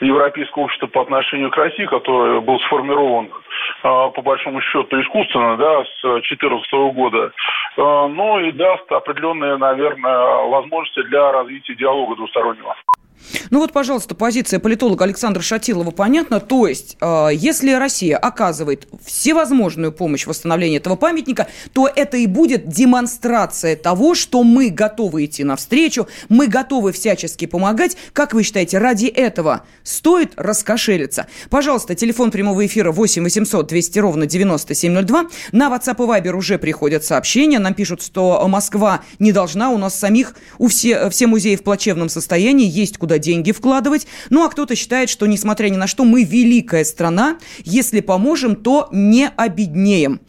европейского 0.00 0.64
общества 0.64 0.86
по 0.86 1.02
отношению 1.02 1.50
к 1.50 1.56
России, 1.56 1.84
который 1.86 2.40
был 2.40 2.58
сформирован 2.60 3.30
по 3.82 4.22
большому 4.22 4.60
счету 4.60 5.00
искусственно, 5.00 5.56
да, 5.56 5.84
с 5.84 6.02
2014 6.02 6.72
года, 6.94 7.32
ну 7.76 8.40
и 8.40 8.52
даст 8.52 8.90
определенные, 8.92 9.56
наверное, 9.56 10.46
возможности 10.46 11.02
для 11.04 11.32
развития 11.32 11.74
диалога 11.74 12.16
двустороннего. 12.16 12.76
Ну 13.50 13.60
вот, 13.60 13.72
пожалуйста, 13.72 14.14
позиция 14.14 14.60
политолога 14.60 15.04
Александра 15.04 15.42
Шатилова 15.42 15.90
понятна. 15.90 16.40
То 16.40 16.66
есть, 16.66 16.96
э, 17.00 17.28
если 17.32 17.72
Россия 17.72 18.16
оказывает 18.16 18.88
всевозможную 19.04 19.92
помощь 19.92 20.24
в 20.24 20.28
восстановлении 20.28 20.78
этого 20.78 20.96
памятника, 20.96 21.48
то 21.72 21.88
это 21.94 22.16
и 22.16 22.26
будет 22.26 22.68
демонстрация 22.68 23.76
того, 23.76 24.14
что 24.14 24.42
мы 24.42 24.70
готовы 24.70 25.24
идти 25.24 25.44
навстречу, 25.44 26.08
мы 26.28 26.46
готовы 26.46 26.92
всячески 26.92 27.46
помогать. 27.46 27.96
Как 28.12 28.34
вы 28.34 28.42
считаете, 28.42 28.78
ради 28.78 29.06
этого 29.06 29.64
стоит 29.82 30.32
раскошелиться? 30.36 31.26
Пожалуйста, 31.50 31.94
телефон 31.94 32.30
прямого 32.30 32.66
эфира 32.66 32.92
8 32.92 33.22
800 33.22 33.66
200 33.66 33.98
ровно 33.98 34.26
9702. 34.26 35.26
На 35.52 35.68
WhatsApp 35.68 35.96
и 36.02 36.06
Viber 36.06 36.32
уже 36.32 36.58
приходят 36.58 37.04
сообщения. 37.04 37.58
Нам 37.58 37.74
пишут, 37.74 38.02
что 38.02 38.46
Москва 38.48 39.02
не 39.18 39.32
должна, 39.32 39.70
у 39.70 39.78
нас 39.78 39.98
самих, 39.98 40.34
у 40.58 40.68
все, 40.68 41.10
все 41.10 41.26
музеи 41.26 41.56
в 41.56 41.62
плачевном 41.62 42.08
состоянии, 42.08 42.68
есть 42.68 42.98
куда 42.98 43.09
деньги 43.18 43.52
вкладывать. 43.52 44.06
Ну, 44.28 44.44
а 44.44 44.48
кто-то 44.48 44.76
считает, 44.76 45.08
что, 45.10 45.26
несмотря 45.26 45.68
ни 45.68 45.76
на 45.76 45.86
что, 45.86 46.04
мы 46.04 46.24
великая 46.24 46.84
страна. 46.84 47.38
Если 47.64 48.00
поможем, 48.00 48.56
то 48.56 48.88
не 48.92 49.28
обеднеем. 49.28 50.20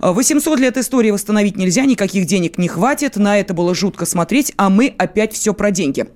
800 0.00 0.58
лет 0.58 0.76
истории 0.76 1.10
восстановить 1.10 1.56
нельзя, 1.56 1.84
никаких 1.84 2.26
денег 2.26 2.58
не 2.58 2.68
хватит. 2.68 3.16
На 3.16 3.38
это 3.38 3.54
было 3.54 3.74
жутко 3.74 4.06
смотреть, 4.06 4.52
а 4.56 4.70
мы 4.70 4.94
опять 4.98 5.32
все 5.32 5.54
про 5.54 5.70
деньги. 5.70 6.06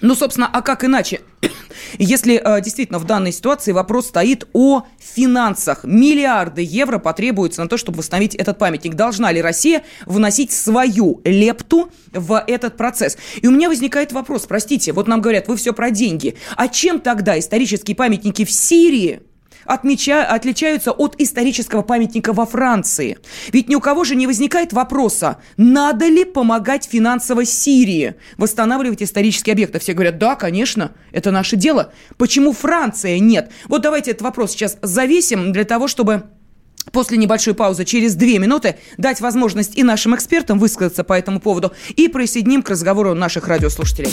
Ну, 0.00 0.14
собственно, 0.14 0.48
а 0.52 0.60
как 0.60 0.84
иначе? 0.84 1.20
Если 1.98 2.40
э, 2.42 2.60
действительно 2.60 2.98
в 2.98 3.04
данной 3.04 3.32
ситуации 3.32 3.72
вопрос 3.72 4.08
стоит 4.08 4.46
о 4.52 4.82
финансах. 4.98 5.84
Миллиарды 5.84 6.62
евро 6.62 6.98
потребуются 6.98 7.62
на 7.62 7.68
то, 7.68 7.76
чтобы 7.76 7.98
восстановить 7.98 8.34
этот 8.34 8.58
памятник. 8.58 8.94
Должна 8.94 9.30
ли 9.32 9.40
Россия 9.40 9.84
вносить 10.06 10.52
свою 10.52 11.20
лепту 11.24 11.90
в 12.12 12.42
этот 12.46 12.76
процесс? 12.76 13.16
И 13.40 13.46
у 13.46 13.50
меня 13.50 13.68
возникает 13.68 14.12
вопрос, 14.12 14.46
простите, 14.46 14.92
вот 14.92 15.08
нам 15.08 15.20
говорят, 15.20 15.48
вы 15.48 15.56
все 15.56 15.72
про 15.72 15.90
деньги. 15.90 16.36
А 16.56 16.68
чем 16.68 17.00
тогда 17.00 17.38
исторические 17.38 17.96
памятники 17.96 18.44
в 18.44 18.50
Сирии 18.50 19.22
отмеча... 19.64 20.24
отличаются 20.24 20.92
от 20.92 21.14
исторического 21.20 21.82
памятника 21.82 22.32
во 22.32 22.46
Франции. 22.46 23.18
Ведь 23.52 23.68
ни 23.68 23.74
у 23.74 23.80
кого 23.80 24.04
же 24.04 24.16
не 24.16 24.26
возникает 24.26 24.72
вопроса, 24.72 25.38
надо 25.56 26.06
ли 26.06 26.24
помогать 26.24 26.88
финансово 26.90 27.44
Сирии 27.44 28.14
восстанавливать 28.36 29.02
исторические 29.02 29.52
объекты. 29.52 29.78
Все 29.78 29.92
говорят, 29.92 30.18
да, 30.18 30.34
конечно, 30.36 30.92
это 31.12 31.30
наше 31.30 31.56
дело. 31.56 31.92
Почему 32.16 32.52
Франция 32.52 33.18
нет? 33.18 33.50
Вот 33.66 33.82
давайте 33.82 34.12
этот 34.12 34.22
вопрос 34.22 34.52
сейчас 34.52 34.78
завесим 34.82 35.52
для 35.52 35.64
того, 35.64 35.88
чтобы 35.88 36.24
после 36.92 37.16
небольшой 37.16 37.54
паузы 37.54 37.84
через 37.84 38.14
две 38.14 38.38
минуты 38.38 38.76
дать 38.98 39.20
возможность 39.20 39.76
и 39.76 39.82
нашим 39.82 40.14
экспертам 40.14 40.58
высказаться 40.58 41.04
по 41.04 41.14
этому 41.14 41.40
поводу 41.40 41.72
и 41.96 42.08
присоединим 42.08 42.62
к 42.62 42.70
разговору 42.70 43.14
наших 43.14 43.48
радиослушателей. 43.48 44.12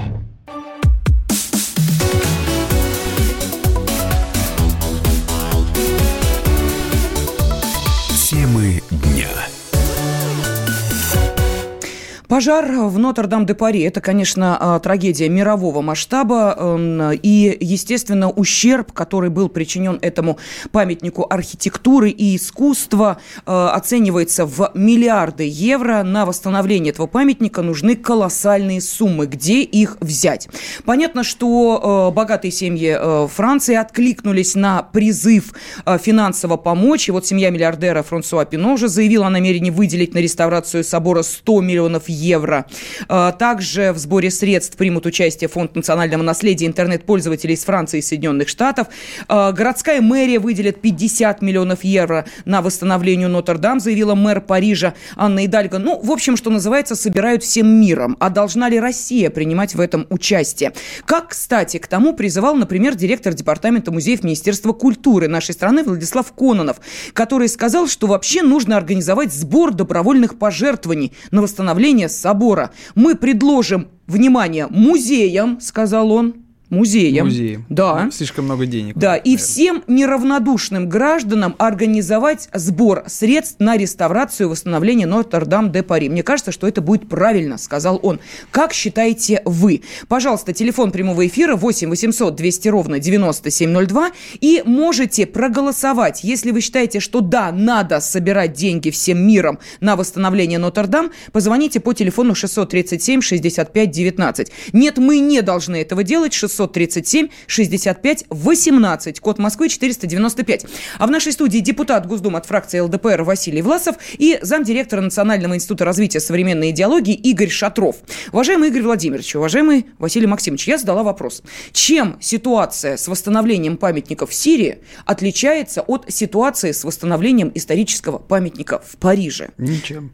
Пожар 12.31 12.71
в 12.71 12.97
Нотр-Дам-де-Пари– 12.97 13.81
это, 13.81 13.99
конечно, 13.99 14.55
а, 14.57 14.79
трагедия 14.79 15.27
мирового 15.27 15.81
масштаба 15.81 16.55
эм, 16.57 17.11
и, 17.11 17.57
естественно, 17.59 18.29
ущерб, 18.29 18.93
который 18.93 19.29
был 19.29 19.49
причинен 19.49 19.99
этому 20.01 20.37
памятнику 20.71 21.27
архитектуры 21.29 22.09
и 22.09 22.37
искусства, 22.37 23.17
э, 23.45 23.51
оценивается 23.51 24.45
в 24.45 24.71
миллиарды 24.75 25.43
евро. 25.45 26.03
На 26.03 26.25
восстановление 26.25 26.93
этого 26.93 27.05
памятника 27.05 27.63
нужны 27.63 27.97
колоссальные 27.97 28.79
суммы. 28.79 29.25
Где 29.25 29.63
их 29.63 29.97
взять? 29.99 30.47
Понятно, 30.85 31.25
что 31.25 32.11
э, 32.11 32.15
богатые 32.15 32.53
семьи 32.53 32.95
э, 32.97 33.27
Франции 33.27 33.75
откликнулись 33.75 34.55
на 34.55 34.83
призыв 34.83 35.53
финансово 35.99 36.55
помочь. 36.55 37.09
И 37.09 37.11
вот 37.11 37.27
семья 37.27 37.49
миллиардера 37.49 38.03
Франсуа 38.03 38.45
Пино 38.45 38.75
уже 38.75 38.87
заявила 38.87 39.27
о 39.27 39.29
намерении 39.29 39.69
выделить 39.69 40.13
на 40.13 40.19
реставрацию 40.19 40.85
собора 40.85 41.23
100 41.23 41.59
миллионов 41.59 42.07
евро 42.07 42.20
евро. 42.21 42.65
А, 43.07 43.31
также 43.31 43.91
в 43.93 43.97
сборе 43.97 44.29
средств 44.29 44.77
примут 44.77 45.05
участие 45.05 45.47
Фонд 45.47 45.75
национального 45.75 46.21
наследия 46.21 46.67
интернет-пользователей 46.67 47.55
из 47.55 47.63
Франции 47.63 47.99
и 47.99 48.01
Соединенных 48.01 48.47
Штатов. 48.47 48.87
А, 49.27 49.51
городская 49.51 50.01
мэрия 50.01 50.39
выделит 50.39 50.81
50 50.81 51.41
миллионов 51.41 51.83
евро 51.83 52.25
на 52.45 52.61
восстановление 52.61 53.27
Нотр-Дам, 53.27 53.79
заявила 53.79 54.15
мэр 54.15 54.41
Парижа 54.41 54.93
Анна 55.15 55.45
Идальго. 55.45 55.79
Ну, 55.79 55.99
в 56.01 56.11
общем, 56.11 56.37
что 56.37 56.49
называется, 56.49 56.95
собирают 56.95 57.43
всем 57.43 57.67
миром. 57.67 58.15
А 58.19 58.29
должна 58.29 58.69
ли 58.69 58.79
Россия 58.79 59.29
принимать 59.29 59.75
в 59.75 59.79
этом 59.79 60.05
участие? 60.09 60.73
Как, 61.05 61.29
кстати, 61.29 61.77
к 61.77 61.87
тому 61.87 62.13
призывал, 62.13 62.55
например, 62.55 62.95
директор 62.95 63.33
департамента 63.33 63.91
музеев 63.91 64.23
Министерства 64.23 64.73
культуры 64.73 65.27
нашей 65.27 65.53
страны 65.53 65.83
Владислав 65.83 66.31
Кононов, 66.33 66.77
который 67.13 67.49
сказал, 67.49 67.87
что 67.87 68.07
вообще 68.07 68.41
нужно 68.41 68.77
организовать 68.77 69.33
сбор 69.33 69.73
добровольных 69.73 70.37
пожертвований 70.37 71.13
на 71.31 71.41
восстановление 71.41 72.09
собора. 72.19 72.71
Мы 72.95 73.15
предложим, 73.15 73.87
внимание, 74.07 74.67
музеям, 74.67 75.59
сказал 75.61 76.11
он, 76.11 76.35
музеям. 76.71 77.27
Музеям. 77.27 77.65
Да. 77.69 78.05
Ну, 78.05 78.11
слишком 78.11 78.45
много 78.45 78.65
денег. 78.65 78.95
Да, 78.95 79.11
наверное. 79.11 79.33
и 79.33 79.37
всем 79.37 79.83
неравнодушным 79.87 80.89
гражданам 80.89 81.55
организовать 81.59 82.49
сбор 82.53 83.03
средств 83.07 83.57
на 83.59 83.77
реставрацию 83.77 84.47
и 84.47 84.49
восстановление 84.49 85.05
Нотр-Дам-де-Пари. 85.05 86.09
Мне 86.09 86.23
кажется, 86.23 86.51
что 86.51 86.67
это 86.67 86.81
будет 86.81 87.07
правильно, 87.09 87.57
сказал 87.57 87.99
он. 88.01 88.19
Как 88.51 88.73
считаете 88.73 89.41
вы? 89.45 89.83
Пожалуйста, 90.07 90.53
телефон 90.53 90.91
прямого 90.91 91.27
эфира 91.27 91.55
8 91.55 91.89
800 91.89 92.35
200 92.35 92.67
ровно 92.69 92.99
9702 92.99 94.11
и 94.39 94.63
можете 94.65 95.25
проголосовать. 95.25 96.23
Если 96.23 96.51
вы 96.51 96.61
считаете, 96.61 97.01
что 97.01 97.19
да, 97.19 97.51
надо 97.51 97.99
собирать 97.99 98.53
деньги 98.53 98.89
всем 98.89 99.27
миром 99.27 99.59
на 99.81 99.97
восстановление 99.97 100.57
Нотр-Дам, 100.57 101.11
позвоните 101.33 101.81
по 101.81 101.93
телефону 101.93 102.33
637 102.33 103.21
65 103.21 103.91
19. 103.91 104.51
Нет, 104.71 104.97
мы 104.97 105.19
не 105.19 105.41
должны 105.41 105.81
этого 105.81 106.03
делать. 106.03 106.33
600 106.33 106.60
937 106.67 107.29
65 107.47 108.25
18, 108.29 109.19
код 109.19 109.39
Москвы 109.39 109.69
495. 109.69 110.65
А 110.97 111.07
в 111.07 111.11
нашей 111.11 111.31
студии 111.31 111.59
депутат 111.59 112.07
Госдумы 112.07 112.37
от 112.37 112.45
фракции 112.45 112.79
ЛДПР 112.79 113.23
Василий 113.23 113.61
Власов 113.61 113.95
и 114.17 114.39
замдиректора 114.41 115.01
Национального 115.01 115.55
института 115.55 115.85
развития 115.85 116.19
современной 116.19 116.71
идеологии 116.71 117.13
Игорь 117.13 117.49
Шатров. 117.49 117.97
Уважаемый 118.31 118.69
Игорь 118.69 118.83
Владимирович, 118.83 119.35
уважаемый 119.35 119.85
Василий 119.97 120.27
Максимович, 120.27 120.67
я 120.67 120.77
задала 120.77 121.03
вопрос. 121.03 121.43
Чем 121.71 122.17
ситуация 122.21 122.97
с 122.97 123.07
восстановлением 123.07 123.77
памятников 123.77 124.31
в 124.31 124.33
Сирии 124.33 124.79
отличается 125.05 125.81
от 125.81 126.05
ситуации 126.11 126.71
с 126.71 126.83
восстановлением 126.83 127.51
исторического 127.55 128.17
памятника 128.17 128.79
в 128.79 128.97
Париже? 128.97 129.49
Ничем. 129.57 130.11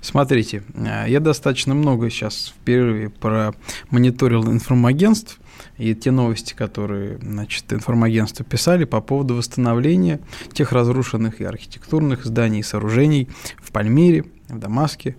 Смотрите, 0.00 0.62
э, 0.74 1.04
я 1.08 1.20
достаточно 1.20 1.74
много 1.74 2.10
сейчас 2.10 2.54
в 2.54 2.64
перерыве 2.64 3.08
промониторил 3.08 4.50
информагентств, 4.50 5.38
и 5.78 5.94
те 5.94 6.10
новости, 6.10 6.54
которые 6.54 7.18
значит, 7.18 7.72
информагентства 7.72 8.44
писали 8.44 8.84
по 8.84 9.00
поводу 9.00 9.34
восстановления 9.34 10.20
тех 10.52 10.72
разрушенных 10.72 11.40
и 11.40 11.44
архитектурных 11.44 12.24
зданий 12.24 12.60
и 12.60 12.62
сооружений 12.62 13.28
в 13.62 13.72
Пальмире, 13.72 14.24
в 14.48 14.58
Дамаске. 14.58 15.16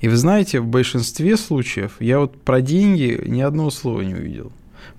И 0.00 0.08
вы 0.08 0.16
знаете, 0.16 0.60
в 0.60 0.66
большинстве 0.66 1.36
случаев 1.36 1.96
я 2.00 2.20
вот 2.20 2.40
про 2.42 2.60
деньги 2.60 3.20
ни 3.26 3.40
одного 3.40 3.70
слова 3.70 4.02
не 4.02 4.14
увидел. 4.14 4.52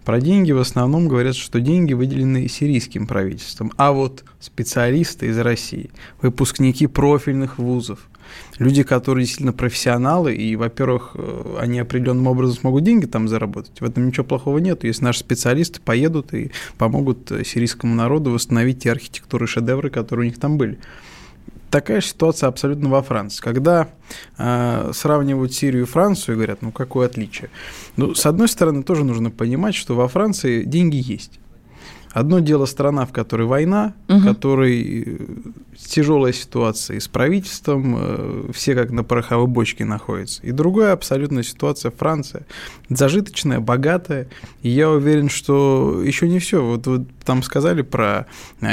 Про 0.03 0.21
деньги 0.21 0.51
в 0.51 0.59
основном 0.59 1.07
говорят, 1.07 1.35
что 1.35 1.59
деньги 1.59 1.93
выделены 1.93 2.47
сирийским 2.47 3.05
правительством, 3.05 3.71
а 3.77 3.91
вот 3.91 4.23
специалисты 4.39 5.27
из 5.27 5.37
России, 5.37 5.91
выпускники 6.21 6.87
профильных 6.87 7.57
вузов, 7.57 8.09
люди, 8.57 8.83
которые 8.83 9.25
действительно 9.25 9.53
профессионалы, 9.53 10.35
и, 10.35 10.55
во-первых, 10.55 11.11
э, 11.15 11.57
они 11.59 11.79
определенным 11.79 12.27
образом 12.27 12.55
смогут 12.55 12.83
деньги 12.83 13.05
там 13.05 13.27
заработать. 13.27 13.81
В 13.81 13.85
этом 13.85 14.07
ничего 14.07 14.25
плохого 14.25 14.57
нет. 14.59 14.83
Если 14.83 15.03
наши 15.03 15.19
специалисты 15.19 15.81
поедут 15.81 16.33
и 16.33 16.51
помогут 16.77 17.31
э, 17.31 17.43
сирийскому 17.43 17.95
народу 17.95 18.31
восстановить 18.31 18.83
те 18.83 18.91
архитектуры 18.91 19.47
шедевры, 19.47 19.89
которые 19.89 20.27
у 20.27 20.29
них 20.29 20.39
там 20.39 20.57
были. 20.57 20.79
Такая 21.69 22.01
ситуация 22.01 22.47
абсолютно 22.47 22.89
во 22.89 23.03
Франции. 23.03 23.41
Когда 23.41 23.89
э, 24.37 24.91
сравнивают 24.93 25.53
Сирию 25.53 25.83
и 25.83 25.85
Францию 25.85 26.33
и 26.33 26.37
говорят, 26.37 26.61
ну 26.61 26.71
какое 26.71 27.07
отличие? 27.07 27.49
Ну, 27.95 28.15
с 28.15 28.25
одной 28.25 28.47
стороны, 28.47 28.83
тоже 28.83 29.03
нужно 29.03 29.29
понимать, 29.29 29.75
что 29.75 29.95
во 29.95 30.07
Франции 30.07 30.63
деньги 30.63 30.97
есть. 30.97 31.39
Одно 32.11 32.39
дело 32.39 32.65
страна, 32.65 33.05
в 33.05 33.11
которой 33.11 33.47
война, 33.47 33.93
угу. 34.07 34.19
в 34.19 34.25
которой 34.25 35.03
э, 35.03 35.17
тяжелая 35.77 36.33
ситуация 36.33 36.97
и 36.97 36.99
с 36.99 37.07
правительством, 37.07 37.95
э, 37.97 38.51
все 38.51 38.73
как 38.73 38.89
на 38.89 39.03
пороховой 39.03 39.47
бочке 39.47 39.85
находятся. 39.85 40.41
И 40.41 40.51
другая 40.51 40.93
абсолютная 40.93 41.43
ситуация 41.43 41.91
Франция. 41.91 42.45
Зажиточная, 42.89 43.59
богатая. 43.59 44.27
И 44.63 44.69
я 44.69 44.89
уверен, 44.89 45.29
что 45.29 46.01
еще 46.03 46.27
не 46.27 46.39
все. 46.39 46.65
Вот, 46.65 46.87
вот 46.87 47.01
там 47.23 47.43
сказали 47.43 47.83
про 47.83 48.25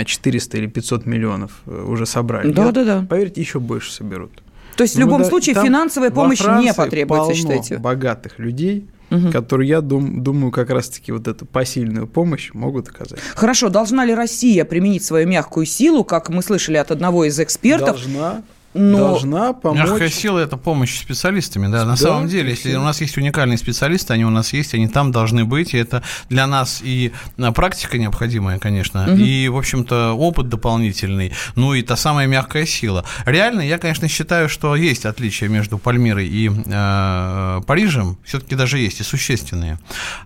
400 0.04 0.56
или 0.56 0.66
500 0.66 1.04
миллионов 1.04 1.60
э, 1.66 1.84
уже 1.86 2.06
собрали. 2.06 2.50
Да, 2.52 2.66
я, 2.66 2.72
да, 2.72 2.84
да. 2.84 3.06
Поверьте, 3.08 3.40
еще 3.42 3.60
больше 3.60 3.92
соберут. 3.92 4.30
То 4.76 4.82
есть 4.82 4.96
в 4.96 4.98
любом 4.98 5.22
да, 5.22 5.28
случае 5.28 5.54
финансовая 5.54 6.10
помощь 6.10 6.40
не 6.40 6.72
потребуется, 6.74 7.34
считаете? 7.34 7.78
богатых 7.78 8.38
людей, 8.38 8.86
угу. 9.16 9.32
которые, 9.32 9.68
я 9.68 9.80
дум, 9.80 10.22
думаю, 10.22 10.52
как 10.52 10.70
раз-таки 10.70 11.12
вот 11.12 11.28
эту 11.28 11.46
посильную 11.46 12.06
помощь 12.06 12.50
могут 12.52 12.88
оказать. 12.88 13.18
Хорошо, 13.34 13.68
должна 13.68 14.04
ли 14.04 14.14
Россия 14.14 14.64
применить 14.64 15.04
свою 15.04 15.26
мягкую 15.26 15.66
силу, 15.66 16.04
как 16.04 16.28
мы 16.28 16.42
слышали 16.42 16.76
от 16.76 16.90
одного 16.90 17.24
из 17.24 17.38
экспертов? 17.40 17.96
Должна 17.96 18.42
но... 18.76 18.98
должна 18.98 19.52
помочь. 19.52 19.78
Мягкая 19.78 20.08
сила– 20.08 20.38
это 20.40 20.56
помощь 20.56 20.98
специалистами, 20.98 21.66
да. 21.66 21.84
На 21.84 21.92
да, 21.92 21.96
самом 21.96 22.28
деле, 22.28 22.50
если 22.50 22.74
у 22.76 22.82
нас 22.82 23.00
есть 23.00 23.16
уникальные 23.16 23.58
специалисты, 23.58 24.12
они 24.12 24.24
у 24.24 24.30
нас 24.30 24.52
есть, 24.52 24.74
они 24.74 24.88
там 24.88 25.12
должны 25.12 25.44
быть, 25.44 25.74
и 25.74 25.78
это 25.78 26.02
для 26.28 26.46
нас 26.46 26.80
и 26.82 27.12
а, 27.38 27.52
практика 27.52 27.98
необходимая, 27.98 28.58
конечно, 28.58 29.04
угу. 29.04 29.16
и, 29.16 29.48
в 29.48 29.56
общем-то, 29.56 30.12
опыт 30.12 30.48
дополнительный, 30.48 31.32
ну 31.54 31.74
и 31.74 31.82
та 31.82 31.96
самая 31.96 32.26
мягкая 32.26 32.66
сила. 32.66 33.04
Реально, 33.24 33.62
я, 33.62 33.78
конечно, 33.78 34.08
считаю, 34.08 34.48
что 34.48 34.76
есть 34.76 35.06
отличия 35.06 35.48
между 35.48 35.78
Пальмирой 35.78 36.26
и 36.26 36.50
э, 36.50 37.60
Парижем, 37.66 38.18
все-таки 38.24 38.54
даже 38.54 38.78
есть, 38.78 39.00
и 39.00 39.02
существенные. 39.02 39.78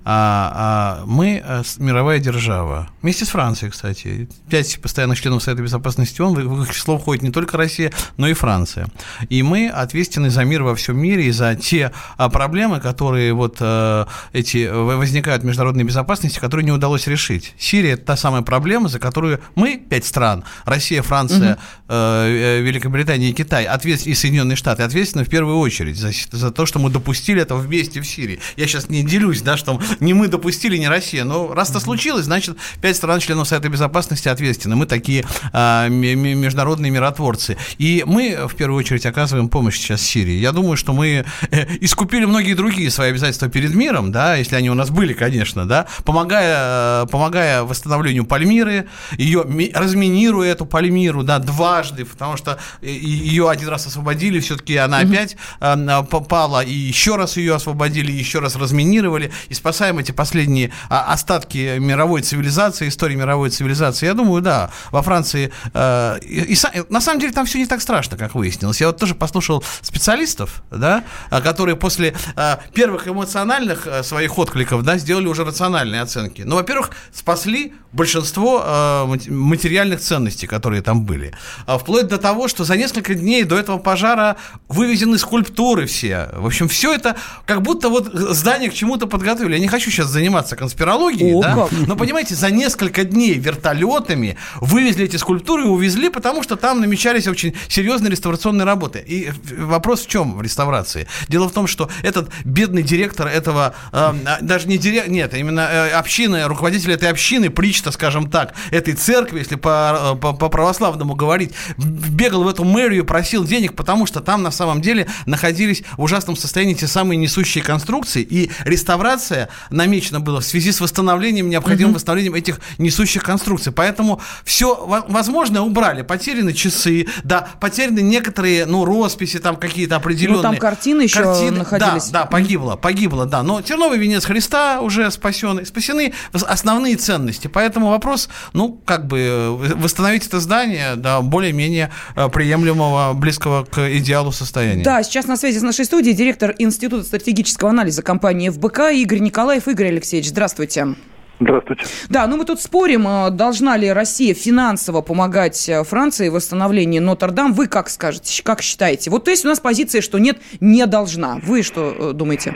А, 0.04 1.00
а 1.02 1.06
мы 1.06 1.42
э, 1.44 1.62
мировая 1.78 2.18
держава, 2.18 2.88
вместе 3.02 3.24
с 3.24 3.28
Францией, 3.28 3.70
кстати. 3.70 4.28
Пять 4.48 4.80
постоянных 4.80 5.20
членов 5.20 5.42
Совета 5.42 5.62
Безопасности 5.62 6.20
ООН, 6.20 6.48
в 6.48 6.62
их 6.62 6.74
число 6.74 6.98
входит 6.98 7.22
не 7.22 7.30
только 7.30 7.56
Россия, 7.56 7.92
но 8.16 8.28
и 8.28 8.34
Франция. 8.40 8.88
И 9.28 9.42
мы 9.42 9.68
ответственны 9.68 10.30
за 10.30 10.44
мир 10.44 10.62
во 10.62 10.74
всем 10.74 10.98
мире 10.98 11.26
и 11.26 11.30
за 11.30 11.54
те 11.54 11.92
а, 12.16 12.30
проблемы, 12.30 12.80
которые 12.80 13.34
вот 13.34 13.58
э, 13.60 14.06
эти 14.32 14.66
возникают 14.70 15.42
в 15.42 15.46
международной 15.46 15.84
безопасности, 15.84 16.38
которые 16.38 16.64
не 16.64 16.72
удалось 16.72 17.06
решить. 17.06 17.54
Сирия– 17.58 17.92
это 17.92 18.04
та 18.04 18.16
самая 18.16 18.42
проблема, 18.42 18.88
за 18.88 18.98
которую 18.98 19.40
мы, 19.54 19.76
пять 19.76 20.06
стран, 20.06 20.44
Россия, 20.64 21.02
Франция, 21.02 21.58
угу. 21.86 21.94
Великобритания 21.94 23.30
и 23.30 23.32
Китай, 23.32 23.64
ответ... 23.66 24.06
и 24.06 24.14
Соединенные 24.14 24.56
Штаты, 24.56 24.84
ответственны 24.84 25.24
в 25.24 25.28
первую 25.28 25.58
очередь 25.58 25.98
за, 25.98 26.10
за 26.30 26.50
то, 26.50 26.64
что 26.64 26.78
мы 26.78 26.88
допустили 26.90 27.42
это 27.42 27.56
вместе 27.56 28.00
в 28.00 28.06
Сирии. 28.06 28.40
Я 28.56 28.66
сейчас 28.66 28.88
не 28.88 29.02
делюсь, 29.02 29.42
да, 29.42 29.56
что 29.56 29.80
не 30.00 30.14
мы 30.14 30.28
допустили, 30.28 30.78
не 30.78 30.88
Россия, 30.88 31.24
но 31.24 31.52
раз 31.52 31.70
это 31.70 31.80
случилось, 31.80 32.24
значит, 32.24 32.56
пять 32.80 32.96
стран 32.96 33.20
членов 33.20 33.48
Совета 33.48 33.68
Безопасности 33.68 34.28
ответственны. 34.28 34.76
Мы 34.76 34.86
такие 34.86 35.24
а, 35.52 35.88
международные 35.88 36.90
миротворцы. 36.90 37.56
И 37.78 38.02
мы 38.06 38.19
в 38.20 38.54
первую 38.54 38.78
очередь, 38.78 39.06
оказываем 39.06 39.48
помощь 39.48 39.76
сейчас 39.76 40.02
Сирии. 40.02 40.38
Я 40.38 40.52
думаю, 40.52 40.76
что 40.76 40.92
мы 40.92 41.24
э, 41.50 41.66
искупили 41.80 42.24
многие 42.24 42.54
другие 42.54 42.90
свои 42.90 43.10
обязательства 43.10 43.48
перед 43.48 43.74
миром, 43.74 44.12
да, 44.12 44.36
если 44.36 44.56
они 44.56 44.70
у 44.70 44.74
нас 44.74 44.90
были, 44.90 45.12
конечно, 45.12 45.66
да, 45.66 45.86
помогая, 46.04 47.06
помогая 47.06 47.62
восстановлению 47.62 48.24
Пальмиры, 48.24 48.88
ее 49.16 49.44
разминируя 49.74 50.52
эту 50.52 50.66
Пальмиру, 50.66 51.22
да, 51.22 51.38
дважды, 51.38 52.04
потому 52.04 52.36
что 52.36 52.58
э, 52.82 52.90
ее 52.90 53.48
один 53.48 53.68
раз 53.68 53.86
освободили, 53.86 54.40
все-таки 54.40 54.76
она 54.76 55.02
mm-hmm. 55.02 55.12
опять 55.12 55.36
э, 55.60 56.02
попала, 56.10 56.64
и 56.64 56.72
еще 56.72 57.16
раз 57.16 57.36
ее 57.36 57.54
освободили, 57.54 58.12
еще 58.12 58.40
раз 58.40 58.56
разминировали, 58.56 59.30
и 59.48 59.54
спасаем 59.54 59.98
эти 59.98 60.12
последние 60.12 60.72
а, 60.88 61.12
остатки 61.12 61.78
мировой 61.78 62.22
цивилизации, 62.22 62.88
истории 62.88 63.14
мировой 63.14 63.50
цивилизации. 63.50 64.06
Я 64.06 64.14
думаю, 64.14 64.42
да, 64.42 64.70
во 64.90 65.02
Франции, 65.02 65.52
и, 65.74 66.54
и, 66.54 66.56
на 66.88 67.00
самом 67.00 67.20
деле 67.20 67.32
там 67.32 67.46
все 67.46 67.58
не 67.58 67.66
так 67.66 67.80
страшно, 67.80 68.09
как 68.16 68.34
выяснилось. 68.34 68.80
Я 68.80 68.88
вот 68.88 68.98
тоже 68.98 69.14
послушал 69.14 69.64
специалистов, 69.82 70.62
да, 70.70 71.04
а, 71.30 71.40
которые 71.40 71.76
после 71.76 72.14
а, 72.36 72.60
первых 72.74 73.08
эмоциональных 73.08 73.86
а, 73.86 74.02
своих 74.02 74.38
откликов, 74.38 74.82
да, 74.82 74.98
сделали 74.98 75.26
уже 75.26 75.44
рациональные 75.44 76.02
оценки. 76.02 76.42
Ну, 76.42 76.56
во-первых, 76.56 76.90
спасли 77.12 77.74
большинство 77.92 79.08
материальных 79.26 80.00
ценностей, 80.00 80.46
которые 80.46 80.80
там 80.80 81.04
были. 81.04 81.34
Вплоть 81.66 82.06
до 82.06 82.18
того, 82.18 82.46
что 82.46 82.62
за 82.62 82.76
несколько 82.76 83.14
дней 83.14 83.42
до 83.42 83.58
этого 83.58 83.78
пожара 83.78 84.36
вывезены 84.68 85.18
скульптуры 85.18 85.86
все. 85.86 86.28
В 86.34 86.46
общем, 86.46 86.68
все 86.68 86.94
это 86.94 87.16
как 87.46 87.62
будто 87.62 87.88
вот 87.88 88.06
здание 88.12 88.70
к 88.70 88.74
чему-то 88.74 89.08
подготовили. 89.08 89.54
Я 89.54 89.58
не 89.58 89.66
хочу 89.66 89.90
сейчас 89.90 90.06
заниматься 90.06 90.54
конспирологией, 90.54 91.34
О, 91.34 91.42
да, 91.42 91.54
как? 91.54 91.72
но 91.72 91.96
понимаете, 91.96 92.36
за 92.36 92.50
несколько 92.50 93.04
дней 93.04 93.34
вертолетами 93.34 94.36
вывезли 94.60 95.06
эти 95.06 95.16
скульптуры 95.16 95.64
и 95.64 95.66
увезли, 95.66 96.10
потому 96.10 96.42
что 96.42 96.56
там 96.56 96.80
намечались 96.80 97.26
очень 97.26 97.54
серьезные 97.68 97.99
реставрационной 98.08 98.64
работы. 98.64 99.02
И 99.06 99.30
вопрос 99.58 100.02
в 100.02 100.08
чем 100.08 100.36
в 100.36 100.42
реставрации? 100.42 101.06
Дело 101.28 101.48
в 101.48 101.52
том, 101.52 101.66
что 101.66 101.90
этот 102.02 102.30
бедный 102.44 102.82
директор 102.82 103.26
этого, 103.26 103.74
э, 103.92 104.12
даже 104.40 104.68
не 104.68 104.78
директор, 104.78 105.10
нет, 105.10 105.34
именно 105.34 105.60
э, 105.60 105.90
общины, 105.90 106.44
руководитель 106.44 106.92
этой 106.92 107.10
общины, 107.10 107.50
причта, 107.50 107.92
скажем 107.92 108.30
так, 108.30 108.54
этой 108.70 108.94
церкви, 108.94 109.38
если 109.38 109.56
по, 109.56 110.18
по, 110.20 110.32
по 110.32 110.48
православному 110.48 111.14
говорить, 111.14 111.52
бегал 111.76 112.44
в 112.44 112.48
эту 112.48 112.64
мэрию, 112.64 113.04
просил 113.04 113.44
денег, 113.44 113.74
потому 113.74 114.06
что 114.06 114.20
там 114.20 114.42
на 114.42 114.50
самом 114.50 114.80
деле 114.80 115.06
находились 115.26 115.82
в 115.96 116.02
ужасном 116.02 116.36
состоянии 116.36 116.74
те 116.74 116.86
самые 116.86 117.16
несущие 117.18 117.62
конструкции, 117.64 118.22
и 118.22 118.50
реставрация 118.64 119.48
намечена 119.70 120.20
была 120.20 120.40
в 120.40 120.44
связи 120.44 120.72
с 120.72 120.80
восстановлением, 120.80 121.48
необходимым 121.48 121.92
mm-hmm. 121.92 121.96
восстановлением 121.96 122.34
этих 122.34 122.60
несущих 122.78 123.22
конструкций. 123.22 123.72
Поэтому 123.72 124.20
все 124.44 124.74
возможное 125.08 125.62
убрали. 125.62 126.02
Потеряны 126.02 126.52
часы, 126.52 127.06
да, 127.24 127.48
потеряны 127.60 127.89
найдены 127.90 128.06
некоторые, 128.06 128.66
ну, 128.66 128.84
росписи 128.84 129.38
там 129.38 129.56
какие-то 129.56 129.96
определенные. 129.96 130.36
Ну, 130.36 130.42
там 130.42 130.56
картины 130.56 131.02
еще 131.02 131.22
картины, 131.22 131.58
находились. 131.58 132.08
Да, 132.08 132.20
да, 132.20 132.26
погибло, 132.26 132.76
погибло, 132.76 133.26
да. 133.26 133.42
Но 133.42 133.60
терновый 133.62 133.98
венец 133.98 134.24
Христа 134.24 134.80
уже 134.80 135.10
спасен, 135.10 135.64
спасены 135.66 136.12
основные 136.32 136.96
ценности. 136.96 137.48
Поэтому 137.48 137.90
вопрос, 137.90 138.28
ну, 138.52 138.80
как 138.84 139.06
бы 139.06 139.56
восстановить 139.76 140.26
это 140.26 140.40
здание 140.40 140.96
до 140.96 141.20
более-менее 141.20 141.90
э, 142.16 142.28
приемлемого, 142.28 143.12
близкого 143.14 143.64
к 143.64 143.96
идеалу 143.96 144.32
состояния. 144.32 144.82
Да, 144.82 145.02
сейчас 145.02 145.26
на 145.26 145.36
связи 145.36 145.58
с 145.58 145.62
нашей 145.62 145.84
студией 145.84 146.14
директор 146.14 146.54
Института 146.58 147.04
стратегического 147.04 147.70
анализа 147.70 148.02
компании 148.02 148.50
ФБК 148.50 148.90
Игорь 148.92 149.20
Николаев. 149.20 149.68
Игорь 149.68 149.88
Алексеевич, 149.88 150.28
здравствуйте. 150.30 150.94
Здравствуйте. 151.40 151.86
Да, 152.10 152.26
ну 152.26 152.36
мы 152.36 152.44
тут 152.44 152.60
спорим, 152.60 153.06
а, 153.08 153.30
должна 153.30 153.78
ли 153.78 153.90
Россия 153.90 154.34
финансово 154.34 155.00
помогать 155.00 155.70
э, 155.70 155.82
Франции 155.84 156.28
в 156.28 156.34
восстановлении 156.34 156.98
Нотр-Дам. 156.98 157.54
Вы 157.54 157.66
как 157.66 157.88
скажете, 157.88 158.42
как 158.44 158.60
считаете? 158.60 159.10
Вот 159.10 159.24
то 159.24 159.30
есть 159.30 159.46
у 159.46 159.48
нас 159.48 159.58
позиция, 159.58 160.02
что 160.02 160.18
нет, 160.18 160.36
не 160.60 160.86
должна. 160.86 161.38
Вы 161.42 161.62
что 161.62 161.94
э, 161.98 162.12
думаете? 162.12 162.54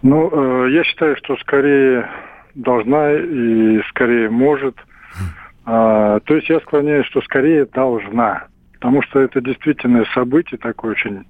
Ну, 0.00 0.30
э, 0.32 0.70
я 0.70 0.82
считаю, 0.84 1.14
что 1.18 1.36
скорее 1.36 2.08
должна 2.54 3.12
и 3.12 3.82
скорее 3.90 4.30
может. 4.30 4.74
А, 5.66 6.20
то 6.20 6.36
есть 6.36 6.48
я 6.48 6.58
склоняюсь, 6.60 7.06
что 7.06 7.20
скорее 7.20 7.66
должна. 7.66 8.44
Потому 8.72 9.02
что 9.02 9.20
это 9.20 9.42
действительно 9.42 10.06
событие 10.14 10.56
такое 10.56 10.92
очень 10.92 11.26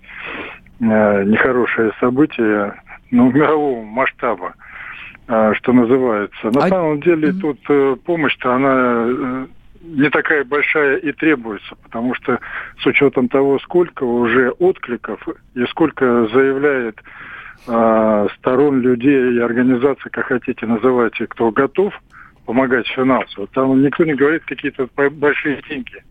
нехорошее 0.80 1.90
событие, 1.98 2.80
ну, 3.10 3.32
мирового 3.32 3.82
масштаба. 3.82 4.54
А, 5.28 5.54
что 5.54 5.74
называется. 5.74 6.50
На 6.50 6.64
а... 6.64 6.68
самом 6.68 7.02
деле 7.02 7.32
тут 7.34 7.58
э, 7.68 7.96
помощь-то 8.02 8.54
она 8.54 9.04
э, 9.06 9.46
не 9.82 10.08
такая 10.08 10.42
большая 10.42 10.96
и 10.96 11.12
требуется, 11.12 11.76
потому 11.82 12.14
что 12.14 12.40
с 12.80 12.86
учетом 12.86 13.28
того, 13.28 13.58
сколько 13.58 14.04
уже 14.04 14.50
откликов 14.52 15.20
и 15.54 15.66
сколько 15.66 16.26
заявляет 16.28 16.98
э, 17.66 18.28
сторон 18.38 18.80
людей 18.80 19.34
и 19.34 19.38
организаций, 19.38 20.10
как 20.10 20.28
хотите 20.28 20.64
называйте, 20.64 21.26
кто 21.26 21.50
готов 21.50 21.92
помогать 22.46 22.86
финансово, 22.88 23.46
там 23.48 23.82
никто 23.82 24.04
не 24.06 24.14
говорит 24.14 24.44
какие-то 24.46 24.88
большие 25.10 25.60
деньги 25.68 26.02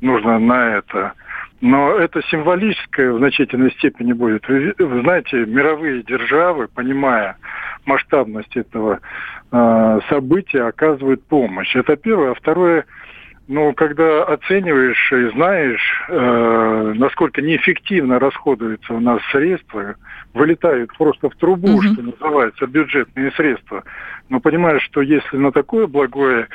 нужно 0.00 0.38
на 0.38 0.76
это. 0.76 1.12
Но 1.60 1.96
это 1.96 2.20
символическое 2.30 3.12
в 3.12 3.18
значительной 3.18 3.70
степени 3.72 4.12
будет. 4.12 4.46
Вы, 4.48 4.74
вы 4.78 5.00
знаете, 5.00 5.46
мировые 5.46 6.02
державы, 6.02 6.68
понимая 6.68 7.36
масштабность 7.86 8.56
этого 8.56 9.00
э, 9.50 10.00
события, 10.08 10.62
оказывают 10.62 11.22
помощь. 11.24 11.74
Это 11.74 11.96
первое. 11.96 12.32
А 12.32 12.34
второе, 12.34 12.84
но 13.46 13.72
когда 13.74 14.24
оцениваешь 14.24 15.12
и 15.12 15.30
знаешь, 15.36 16.04
э, 16.08 16.92
насколько 16.96 17.42
неэффективно 17.42 18.18
расходуются 18.18 18.94
у 18.94 19.00
нас 19.00 19.20
средства, 19.30 19.96
вылетают 20.32 20.96
просто 20.96 21.28
в 21.28 21.36
трубу, 21.36 21.74
угу. 21.74 21.82
что 21.82 22.02
называется, 22.02 22.66
бюджетные 22.66 23.32
средства, 23.32 23.84
но 24.30 24.40
понимаешь, 24.40 24.82
что 24.84 25.02
если 25.02 25.36
на 25.36 25.52
такое 25.52 25.86
благое 25.86 26.48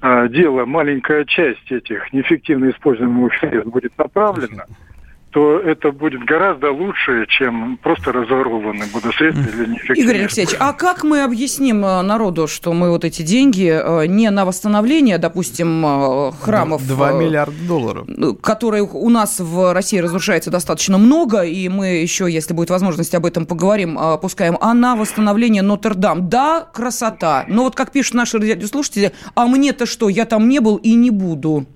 э, 0.00 0.28
дело 0.28 0.64
маленькая 0.64 1.24
часть 1.24 1.72
этих 1.72 2.12
неэффективно 2.12 2.70
используемых 2.70 3.34
средств 3.40 3.72
будет 3.72 3.98
направлена, 3.98 4.64
то 5.30 5.58
это 5.58 5.92
будет 5.92 6.24
гораздо 6.24 6.70
лучше, 6.70 7.26
чем 7.28 7.78
просто 7.82 8.12
разворованы 8.12 8.86
будут 8.92 9.14
средства 9.14 9.42
или 9.42 9.70
неэффективные. 9.70 10.04
Игорь 10.04 10.18
Алексеевич, 10.20 10.56
а 10.58 10.72
как 10.72 11.04
мы 11.04 11.22
объясним 11.22 11.84
э, 11.84 12.02
народу, 12.02 12.46
что 12.46 12.72
мы 12.72 12.90
вот 12.90 13.04
эти 13.04 13.22
деньги 13.22 13.68
э, 13.68 14.06
не 14.06 14.30
на 14.30 14.44
восстановление, 14.46 15.18
допустим, 15.18 15.84
э, 15.84 16.32
храмов... 16.40 16.86
2 16.86 17.12
миллиарда 17.12 17.66
долларов. 17.66 18.06
Которые 18.40 18.84
у 18.84 19.08
нас 19.10 19.38
в 19.38 19.74
России 19.74 19.98
разрушается 19.98 20.50
достаточно 20.50 20.96
много, 20.96 21.42
и 21.42 21.68
мы 21.68 21.88
еще, 21.88 22.30
если 22.30 22.54
будет 22.54 22.70
возможность, 22.70 23.14
об 23.14 23.26
этом 23.26 23.44
поговорим, 23.44 23.98
опускаем, 23.98 24.56
а 24.60 24.72
на 24.72 24.96
восстановление 24.96 25.62
Нотр-Дам. 25.62 26.28
Да, 26.28 26.66
красота, 26.72 27.44
но 27.48 27.64
вот 27.64 27.74
как 27.74 27.92
пишут 27.92 28.14
наши 28.14 28.38
радиослушатели, 28.38 29.12
а 29.34 29.46
мне-то 29.46 29.84
что, 29.84 30.08
я 30.08 30.24
там 30.24 30.48
не 30.48 30.60
был 30.60 30.76
и 30.76 30.94
не 30.94 31.10
буду. 31.10 31.66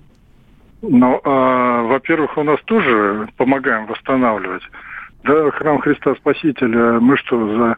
Ну, 0.85 1.21
а, 1.23 1.83
во-первых, 1.83 2.37
у 2.37 2.43
нас 2.43 2.59
тоже 2.65 3.29
помогаем 3.37 3.85
восстанавливать. 3.85 4.63
Да, 5.23 5.49
храм 5.51 5.79
Христа 5.79 6.13
Спасителя, 6.15 6.99
мы 6.99 7.15
что, 7.15 7.47
за 7.55 7.77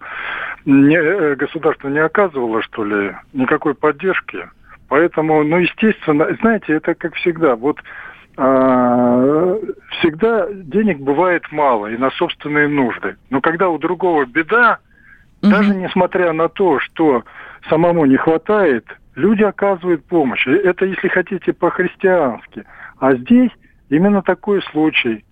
не, 0.66 0.96
э, 0.96 1.36
государство 1.36 1.88
не 1.90 2.00
оказывало, 2.00 2.64
что 2.64 2.84
ли, 2.84 3.16
никакой 3.34 3.76
поддержки? 3.76 4.50
Поэтому, 4.90 5.44
ну, 5.44 5.58
естественно, 5.58 6.36
знаете, 6.42 6.74
это 6.74 6.96
как 6.96 7.14
всегда. 7.14 7.56
Вот 7.56 7.78
а, 8.38 9.56
всегда 10.00 10.48
денег 10.52 11.00
бывает 11.00 11.44
мало 11.52 11.86
и 11.86 11.98
на 11.98 12.10
собственные 12.10 12.68
нужды. 12.70 13.18
Но 13.30 13.40
когда 13.40 13.70
у 13.70 13.78
другого 13.78 14.26
беда, 14.26 14.80
угу. 15.44 15.52
даже 15.52 15.76
несмотря 15.76 16.34
на 16.34 16.50
то, 16.50 16.80
что 16.80 17.24
самому 17.70 18.06
не 18.06 18.18
хватает, 18.18 18.88
люди 19.14 19.44
оказывают 19.44 20.04
помощь. 20.06 20.48
Это, 20.48 20.86
если 20.86 21.08
хотите, 21.08 21.54
по-христиански– 21.54 22.64
а 23.00 23.16
здесь 23.16 23.52
именно 23.90 24.22
такой 24.22 24.62
случай. 24.72 25.25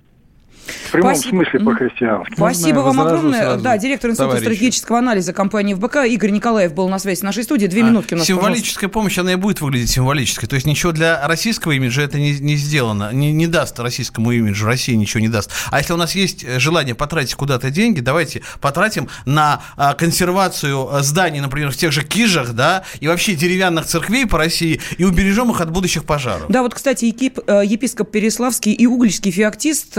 В 0.65 0.91
прямом 0.91 1.15
Спасибо. 1.15 1.43
смысле 1.43 1.59
по-христиански. 1.59 2.33
Спасибо 2.35 2.79
вам 2.79 3.01
огромное. 3.01 3.41
Сразу, 3.41 3.63
да, 3.63 3.77
директор 3.77 4.11
Института 4.11 4.29
товарищи. 4.29 4.43
стратегического 4.45 4.99
анализа 4.99 5.33
компании 5.33 5.73
ФБК 5.73 6.05
Игорь 6.05 6.29
Николаев 6.29 6.73
был 6.73 6.87
на 6.87 6.99
связи 6.99 7.19
с 7.19 7.23
нашей 7.23 7.43
студией. 7.43 7.69
Две 7.69 7.81
а, 7.81 7.85
минутки 7.85 8.13
у 8.13 8.17
нас. 8.17 8.27
Символическая 8.27 8.87
пожалуйста. 8.87 8.89
помощь, 8.89 9.17
она 9.17 9.33
и 9.33 9.35
будет 9.35 9.59
выглядеть 9.61 9.89
символической. 9.89 10.47
То 10.47 10.55
есть 10.55 10.67
ничего 10.67 10.91
для 10.91 11.27
российского 11.27 11.71
имиджа 11.71 12.03
это 12.03 12.19
не, 12.19 12.39
не 12.39 12.55
сделано. 12.55 13.11
Не, 13.11 13.31
не 13.33 13.47
даст 13.47 13.79
российскому 13.79 14.31
имиджу. 14.31 14.65
России 14.65 14.93
ничего 14.93 15.19
не 15.19 15.29
даст. 15.29 15.51
А 15.71 15.79
если 15.79 15.93
у 15.93 15.97
нас 15.97 16.15
есть 16.15 16.43
э, 16.43 16.59
желание 16.59 16.95
потратить 16.95 17.35
куда-то 17.35 17.69
деньги, 17.69 17.99
давайте 17.99 18.43
потратим 18.61 19.09
на 19.25 19.61
а, 19.75 19.95
консервацию 19.95 20.89
э, 20.91 21.01
зданий, 21.01 21.39
например, 21.39 21.71
в 21.71 21.75
тех 21.75 21.91
же 21.91 22.03
Кижах, 22.03 22.53
да, 22.53 22.83
и 22.99 23.07
вообще 23.07 23.33
деревянных 23.35 23.85
церквей 23.85 24.27
по 24.27 24.37
России, 24.37 24.79
и 24.97 25.03
убережем 25.03 25.51
их 25.51 25.59
от 25.59 25.71
будущих 25.71 26.05
пожаров. 26.05 26.45
Да, 26.49 26.61
вот, 26.61 26.73
кстати, 26.73 27.05
э, 27.05 27.61
епископ 27.65 28.11
Переславский 28.11 28.73
и 28.73 28.85
угольский 28.85 29.31
феоктист, 29.31 29.97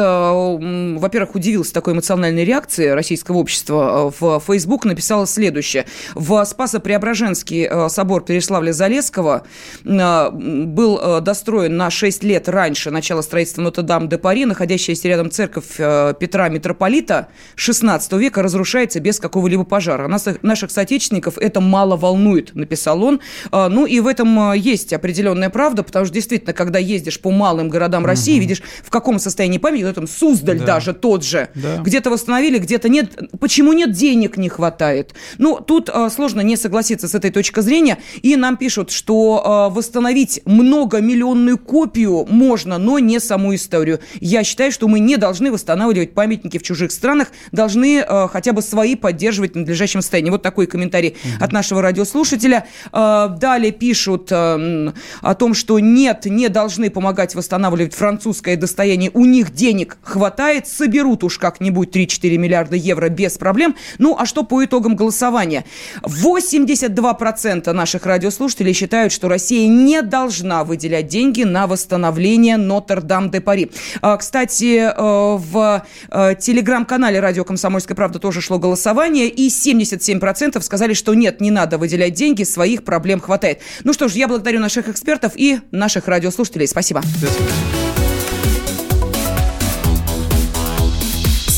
во-первых, 0.59 1.35
удивился 1.35 1.73
такой 1.73 1.95
эмоциональной 1.95 2.45
реакции 2.45 2.89
российского 2.89 3.39
общества, 3.39 4.13
э, 4.21 4.25
в 4.25 4.41
Facebook 4.41 4.85
написала 4.85 5.27
следующее. 5.27 5.87
В 6.15 6.45
Спасо-Преображенский 6.45 7.67
э, 7.71 7.89
собор 7.89 8.25
Переславля-Залесского 8.25 9.43
э, 9.85 10.31
был 10.31 11.21
достроен 11.21 11.77
на 11.77 11.91
6 11.91 12.25
лет 12.25 12.49
раньше 12.49 12.91
начала 12.91 13.23
строительства 13.23 13.63
Нотр-Дам-де-Пари, 13.63 14.45
находящаяся 14.45 15.09
рядом 15.09 15.31
церковь 15.31 15.77
Петра 15.77 16.49
Митрополита 16.49 17.29
16 17.57 18.13
века 18.13 18.43
разрушается 18.43 19.01
без 19.01 19.19
какого-либо 19.19 19.65
пожара. 19.65 20.09
Нас, 20.09 20.27
наших 20.43 20.71
соотечественников 20.71 21.39
это 21.39 21.61
мало 21.61 21.97
волнует, 21.97 22.55
написал 22.55 23.03
он. 23.03 23.21
Ну 23.53 23.87
и 23.87 24.01
в 24.01 24.07
этом 24.07 24.53
есть 24.53 24.93
определенная 24.93 25.51
правда, 25.51 25.83
потому 25.83 26.05
что 26.05 26.15
действительно, 26.15 26.53
когда 26.53 26.79
ездишь 26.79 27.21
по 27.21 27.31
малым 27.31 27.69
городам 27.69 28.07
России, 28.07 28.35
угу. 28.35 28.43
видишь, 28.43 28.63
в 28.83 28.91
каком 28.91 29.19
состоянии 29.19 29.59
памяти, 29.59 29.93
там 29.93 30.07
Суздаль 30.35 30.59
да. 30.59 30.67
даже 30.67 30.93
тот 30.93 31.25
же. 31.25 31.49
Да. 31.55 31.79
Где-то 31.79 32.11
восстановили, 32.11 32.59
где-то 32.59 32.89
нет. 32.89 33.13
Почему 33.41 33.73
нет? 33.73 33.93
Денег 33.93 34.37
не 34.37 34.49
хватает. 34.49 35.15
Ну, 35.39 35.61
тут 35.61 35.89
э, 35.93 36.09
сложно 36.11 36.41
не 36.41 36.57
согласиться 36.57 37.09
с 37.09 37.15
этой 37.15 37.31
точки 37.31 37.61
зрения. 37.61 37.99
И 38.23 38.37
нам 38.37 38.57
пишут, 38.57 38.91
что 38.91 39.69
э, 39.71 39.75
восстановить 39.75 40.41
многомиллионную 40.45 41.59
копию 41.59 42.27
можно, 42.29 42.79
но 42.79 42.99
не 42.99 43.21
саму 43.21 43.55
историю. 43.55 44.01
Я 44.21 44.45
считаю, 44.45 44.73
что 44.73 44.89
мы 44.89 45.01
не 45.01 45.17
должны 45.17 45.53
восстанавливать 45.53 46.15
памятники 46.15 46.59
в 46.59 46.63
чужих 46.63 46.93
странах, 46.93 47.29
должны 47.53 48.01
э, 48.01 48.29
хотя 48.29 48.53
бы 48.53 48.63
свои 48.63 48.97
поддерживать 48.97 49.55
в 49.55 49.57
надлежащем 49.57 50.03
состоянии. 50.03 50.31
Вот 50.31 50.43
такой 50.43 50.67
комментарий 50.67 51.11
угу. 51.11 51.45
от 51.45 51.53
нашего 51.53 51.83
радиослушателя. 51.83 52.67
Э, 52.93 53.29
далее 53.39 53.73
пишут 53.73 54.29
э, 54.31 54.93
о 55.21 55.35
том, 55.35 55.55
что 55.55 55.79
нет, 55.79 56.27
не 56.27 56.49
должны 56.49 56.91
помогать 56.91 57.35
восстанавливать 57.35 57.95
французское 57.95 58.57
достояние. 58.57 59.11
У 59.15 59.25
них 59.25 59.53
денег 59.53 59.99
хватает, 60.03 60.24
соберут 60.69 60.95
соберут 61.05 61.25
уж 61.25 61.39
как-нибудь 61.39 61.95
3-4 61.95 62.37
миллиарда 62.37 62.77
евро 62.77 63.09
без 63.09 63.37
проблем. 63.37 63.75
Ну, 63.99 64.17
а 64.19 64.27
что 64.27 64.43
по 64.43 64.65
итогам 64.65 64.97
голосования? 64.97 65.65
82% 66.03 67.73
наших 67.73 68.07
радиослушателей 68.07 68.73
считают, 68.73 69.13
что 69.13 69.29
Россия 69.29 69.69
не 69.69 70.03
должна 70.03 70.65
выделять 70.65 71.09
деньги 71.09 71.43
на 71.43 71.67
восстановление 71.67 72.57
Нотр-Дам-де-Пари. 72.57 73.71
А, 74.01 74.17
кстати, 74.17 74.89
э, 74.89 74.93
в 74.97 75.85
э, 76.11 76.35
телеграм-канале 76.39 77.21
«Радио 77.21 77.45
Комсомольская 77.45 77.97
правда» 77.97 78.19
тоже 78.19 78.41
шло 78.41 78.59
голосование, 78.59 79.29
и 79.29 79.49
77% 79.49 80.61
сказали, 80.63 80.95
что 80.95 81.15
нет, 81.15 81.41
не 81.41 81.51
надо 81.51 81.77
выделять 81.77 82.15
деньги, 82.15 82.45
своих 82.45 82.85
проблем 82.85 83.21
хватает. 83.21 83.61
Ну 83.85 83.93
что 83.93 84.09
ж, 84.09 84.13
я 84.13 84.29
благодарю 84.29 84.61
наших 84.61 84.89
экспертов 84.89 85.33
и 85.37 85.59
наших 85.71 86.09
радиослушателей. 86.09 86.67
Спасибо. 86.67 87.03
Спасибо. 87.19 87.84